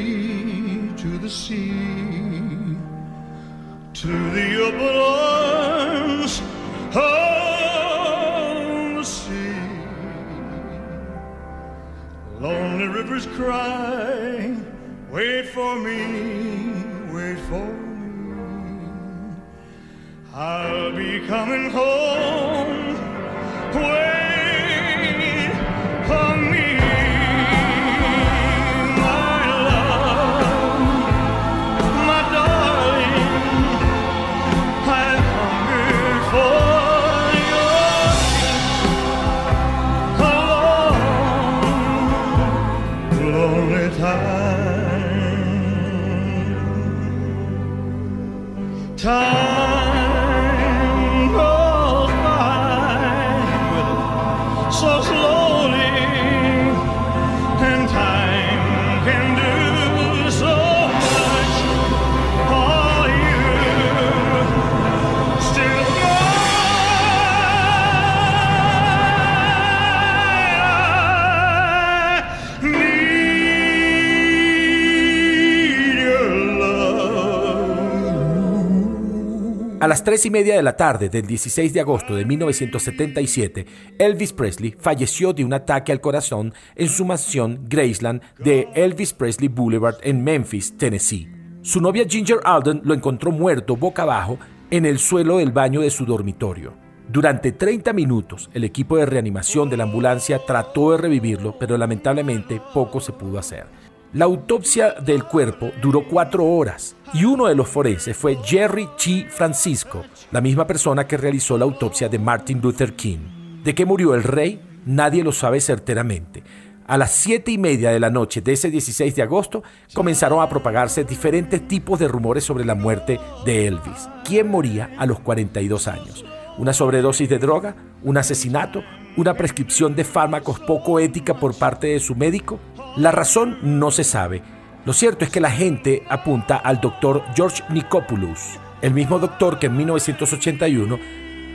las 79.97 80.03
3 80.03 80.27
y 80.27 80.29
media 80.29 80.55
de 80.55 80.61
la 80.61 80.77
tarde 80.77 81.09
del 81.09 81.25
16 81.25 81.73
de 81.73 81.79
agosto 81.79 82.13
de 82.15 82.23
1977, 82.23 83.65
Elvis 83.97 84.31
Presley 84.31 84.75
falleció 84.77 85.33
de 85.33 85.43
un 85.43 85.53
ataque 85.53 85.91
al 85.91 86.01
corazón 86.01 86.53
en 86.75 86.87
su 86.87 87.03
mansión 87.03 87.61
Graceland 87.67 88.21
de 88.37 88.67
Elvis 88.75 89.13
Presley 89.13 89.47
Boulevard 89.47 89.95
en 90.03 90.23
Memphis, 90.23 90.77
Tennessee. 90.77 91.31
Su 91.63 91.81
novia 91.81 92.05
Ginger 92.07 92.37
Alden 92.43 92.81
lo 92.83 92.93
encontró 92.93 93.31
muerto 93.31 93.75
boca 93.75 94.03
abajo 94.03 94.37
en 94.69 94.85
el 94.85 94.99
suelo 94.99 95.39
del 95.39 95.51
baño 95.51 95.81
de 95.81 95.89
su 95.89 96.05
dormitorio. 96.05 96.75
Durante 97.09 97.51
30 97.53 97.91
minutos, 97.93 98.51
el 98.53 98.65
equipo 98.65 98.97
de 98.97 99.07
reanimación 99.07 99.67
de 99.67 99.77
la 99.77 99.85
ambulancia 99.85 100.37
trató 100.45 100.91
de 100.91 100.99
revivirlo, 100.99 101.57
pero 101.57 101.75
lamentablemente 101.75 102.61
poco 102.71 102.99
se 102.99 103.13
pudo 103.13 103.39
hacer. 103.39 103.65
La 104.13 104.23
autopsia 104.23 104.93
del 104.93 105.25
cuerpo 105.25 105.71
duró 105.81 106.07
cuatro 106.07 106.45
horas 106.45 106.95
y 107.13 107.25
uno 107.25 107.47
de 107.47 107.55
los 107.55 107.67
forenses 107.67 108.15
fue 108.15 108.37
Jerry 108.41 108.87
Chi 108.95 109.25
Francisco, 109.25 110.05
la 110.31 110.39
misma 110.39 110.65
persona 110.65 111.05
que 111.05 111.17
realizó 111.17 111.57
la 111.57 111.65
autopsia 111.65 112.07
de 112.07 112.17
Martin 112.17 112.61
Luther 112.61 112.93
King. 112.93 113.61
¿De 113.65 113.75
qué 113.75 113.85
murió 113.85 114.15
el 114.15 114.23
rey? 114.23 114.61
Nadie 114.85 115.25
lo 115.25 115.33
sabe 115.33 115.59
certeramente. 115.59 116.41
A 116.87 116.97
las 116.97 117.11
siete 117.11 117.51
y 117.51 117.57
media 117.57 117.91
de 117.91 117.99
la 117.99 118.09
noche 118.09 118.39
de 118.39 118.53
ese 118.53 118.71
16 118.71 119.13
de 119.13 119.23
agosto 119.23 119.61
comenzaron 119.93 120.41
a 120.41 120.47
propagarse 120.47 121.03
diferentes 121.03 121.67
tipos 121.67 121.99
de 121.99 122.07
rumores 122.07 122.45
sobre 122.45 122.63
la 122.63 122.75
muerte 122.75 123.19
de 123.43 123.67
Elvis. 123.67 124.07
¿Quién 124.23 124.47
moría 124.47 124.91
a 124.97 125.05
los 125.05 125.19
42 125.19 125.85
años? 125.89 126.23
¿Una 126.57 126.71
sobredosis 126.71 127.27
de 127.27 127.39
droga? 127.39 127.75
¿Un 128.03 128.15
asesinato? 128.17 128.83
¿Una 129.17 129.33
prescripción 129.33 129.97
de 129.97 130.05
fármacos 130.05 130.61
poco 130.61 130.97
ética 131.01 131.33
por 131.37 131.53
parte 131.55 131.87
de 131.87 131.99
su 131.99 132.15
médico? 132.15 132.57
La 132.97 133.11
razón 133.11 133.59
no 133.61 133.91
se 133.91 134.03
sabe. 134.03 134.41
Lo 134.83 134.91
cierto 134.91 135.23
es 135.23 135.29
que 135.29 135.39
la 135.39 135.51
gente 135.51 136.01
apunta 136.09 136.55
al 136.55 136.81
doctor 136.81 137.21
George 137.35 137.61
Nikopoulos, 137.69 138.57
el 138.81 138.95
mismo 138.95 139.19
doctor 139.19 139.59
que 139.59 139.67
en 139.67 139.77
1981 139.77 140.97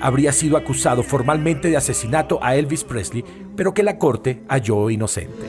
habría 0.00 0.30
sido 0.30 0.56
acusado 0.56 1.02
formalmente 1.02 1.68
de 1.68 1.76
asesinato 1.76 2.38
a 2.42 2.54
Elvis 2.54 2.84
Presley, 2.84 3.24
pero 3.56 3.74
que 3.74 3.82
la 3.82 3.98
corte 3.98 4.44
halló 4.48 4.88
inocente. 4.88 5.46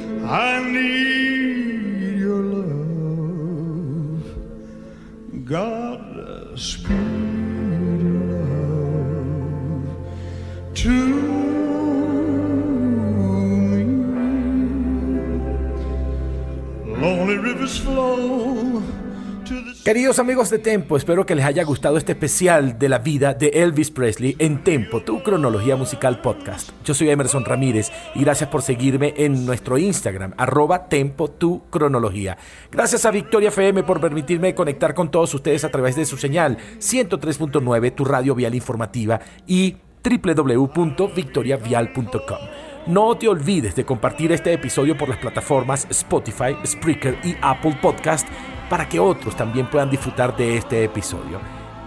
Queridos 19.84 20.20
amigos 20.20 20.50
de 20.50 20.60
Tempo, 20.60 20.96
espero 20.96 21.26
que 21.26 21.36
les 21.36 21.44
haya 21.44 21.66
gustado 21.66 21.98
este 21.98 22.14
especial 22.14 22.80
de 22.80 22.88
la 22.88 23.00
vida 23.00 23.34
de 23.34 23.50
Elvis 23.50 23.92
Presley 23.92 24.38
en 24.40 24.64
Tempo, 24.64 25.02
tu 25.02 25.22
cronología 25.22 25.76
musical 25.76 26.22
podcast. 26.22 26.70
Yo 26.86 26.94
soy 26.94 27.10
Emerson 27.10 27.44
Ramírez 27.44 27.92
y 28.16 28.22
gracias 28.22 28.50
por 28.50 28.62
seguirme 28.62 29.14
en 29.18 29.46
nuestro 29.46 29.78
Instagram, 29.78 30.34
arroba 30.38 30.88
Tempo, 30.88 31.30
tu 31.30 31.64
cronología. 31.70 32.38
Gracias 32.72 33.06
a 33.06 33.12
Victoria 33.12 33.50
FM 33.50 33.84
por 33.84 34.00
permitirme 34.00 34.56
conectar 34.56 34.94
con 34.94 35.12
todos 35.12 35.34
ustedes 35.34 35.66
a 35.66 35.72
través 35.72 35.98
de 35.98 36.06
su 36.06 36.16
señal 36.16 36.58
103.9, 36.80 37.94
tu 37.94 38.06
radio 38.06 38.34
vial 38.34 38.56
informativa 38.56 39.20
y 39.46 39.76
www.victoriavial.com. 40.02 42.73
No 42.86 43.16
te 43.16 43.30
olvides 43.30 43.76
de 43.76 43.86
compartir 43.86 44.34
este 44.34 44.52
episodio 44.52 44.98
por 44.98 45.08
las 45.08 45.18
plataformas 45.18 45.88
Spotify, 45.90 46.58
Spreaker 46.66 47.18
y 47.24 47.34
Apple 47.42 47.78
Podcast 47.82 48.28
para 48.70 48.90
que 48.90 49.00
otros 49.00 49.38
también 49.38 49.70
puedan 49.70 49.90
disfrutar 49.90 50.36
de 50.36 50.58
este 50.58 50.84
episodio. 50.84 51.40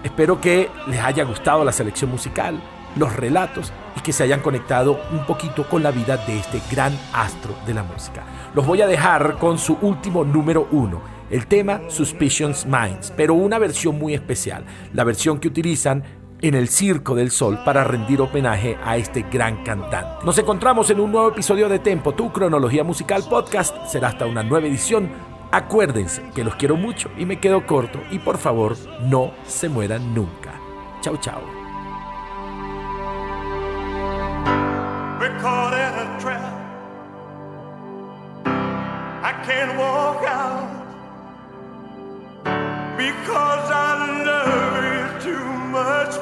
Espero 0.03 0.41
que 0.41 0.71
les 0.87 0.99
haya 1.01 1.25
gustado 1.25 1.65
la 1.65 1.73
selección 1.73 2.11
musical, 2.11 2.59
los 2.97 3.15
relatos 3.15 3.75
y 3.95 4.01
que 4.01 4.15
se 4.15 4.23
hayan 4.23 4.41
conectado 4.41 4.99
un 5.13 5.27
poquito 5.27 5.69
con 5.69 5.83
la 5.83 5.91
vida 5.91 6.17
de 6.17 6.39
este 6.39 6.63
gran 6.71 6.99
astro 7.13 7.55
de 7.67 7.75
la 7.75 7.83
música. 7.83 8.25
Los 8.55 8.67
voy 8.67 8.81
a 8.81 8.87
dejar 8.87 9.37
con 9.37 9.59
su 9.59 9.77
último 9.83 10.25
número 10.25 10.67
uno, 10.71 11.03
el 11.29 11.47
tema 11.47 11.83
Suspicions 11.89 12.65
Minds, 12.65 13.13
pero 13.15 13.35
una 13.35 13.59
versión 13.59 13.99
muy 13.99 14.15
especial, 14.15 14.65
la 14.95 15.05
versión 15.05 15.41
que 15.41 15.49
utilizan 15.49 16.26
en 16.49 16.55
el 16.55 16.69
Circo 16.69 17.15
del 17.15 17.33
Sol 17.33 17.59
para 17.65 17.83
rendir 17.83 18.21
homenaje 18.21 18.79
a 18.85 18.97
este 18.97 19.23
gran 19.23 19.65
cantante. 19.65 20.25
Nos 20.25 20.39
encontramos 20.39 20.89
en 20.91 21.01
un 21.01 21.11
nuevo 21.11 21.31
episodio 21.31 21.69
de 21.69 21.81
Tempo, 21.81 22.15
tu 22.15 22.33
cronología 22.33 22.85
musical 22.85 23.25
podcast. 23.29 23.77
Será 23.87 24.09
hasta 24.09 24.27
una 24.27 24.45
nueva 24.45 24.67
edición. 24.67 25.11
Acuérdense 25.51 26.23
que 26.35 26.45
los 26.45 26.55
quiero 26.55 26.77
mucho 26.77 27.11
y 27.19 27.27
me 27.27 27.41
quedo 27.41 27.67
corto 27.67 28.01
y 28.11 28.21
por 28.21 28.39
favor 28.39 28.77
no 29.03 29.33
se 29.47 29.69
mueran 29.69 30.15
nunca. 30.15 30.53
Chau. 31.03 31.41
We're 35.21 35.39
caught 43.27 43.96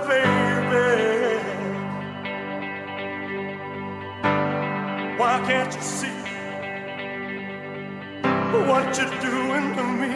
baby. 0.09 1.39
Why 5.19 5.35
can't 5.47 5.73
you 5.75 5.83
see 5.83 6.19
what 8.69 8.97
you're 8.97 9.21
doing 9.21 9.67
to 9.77 9.85
me? 10.01 10.15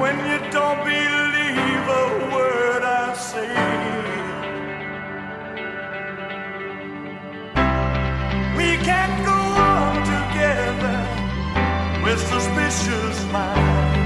When 0.00 0.16
you 0.30 0.38
don't 0.52 0.80
believe 0.84 1.84
a 2.02 2.06
word 2.34 2.82
I 2.82 3.14
say. 3.14 3.54
We 8.58 8.68
can't 8.88 9.16
go 9.24 9.40
on 9.72 9.94
together 10.14 10.98
with 12.04 12.20
suspicious 12.20 13.24
minds. 13.32 14.05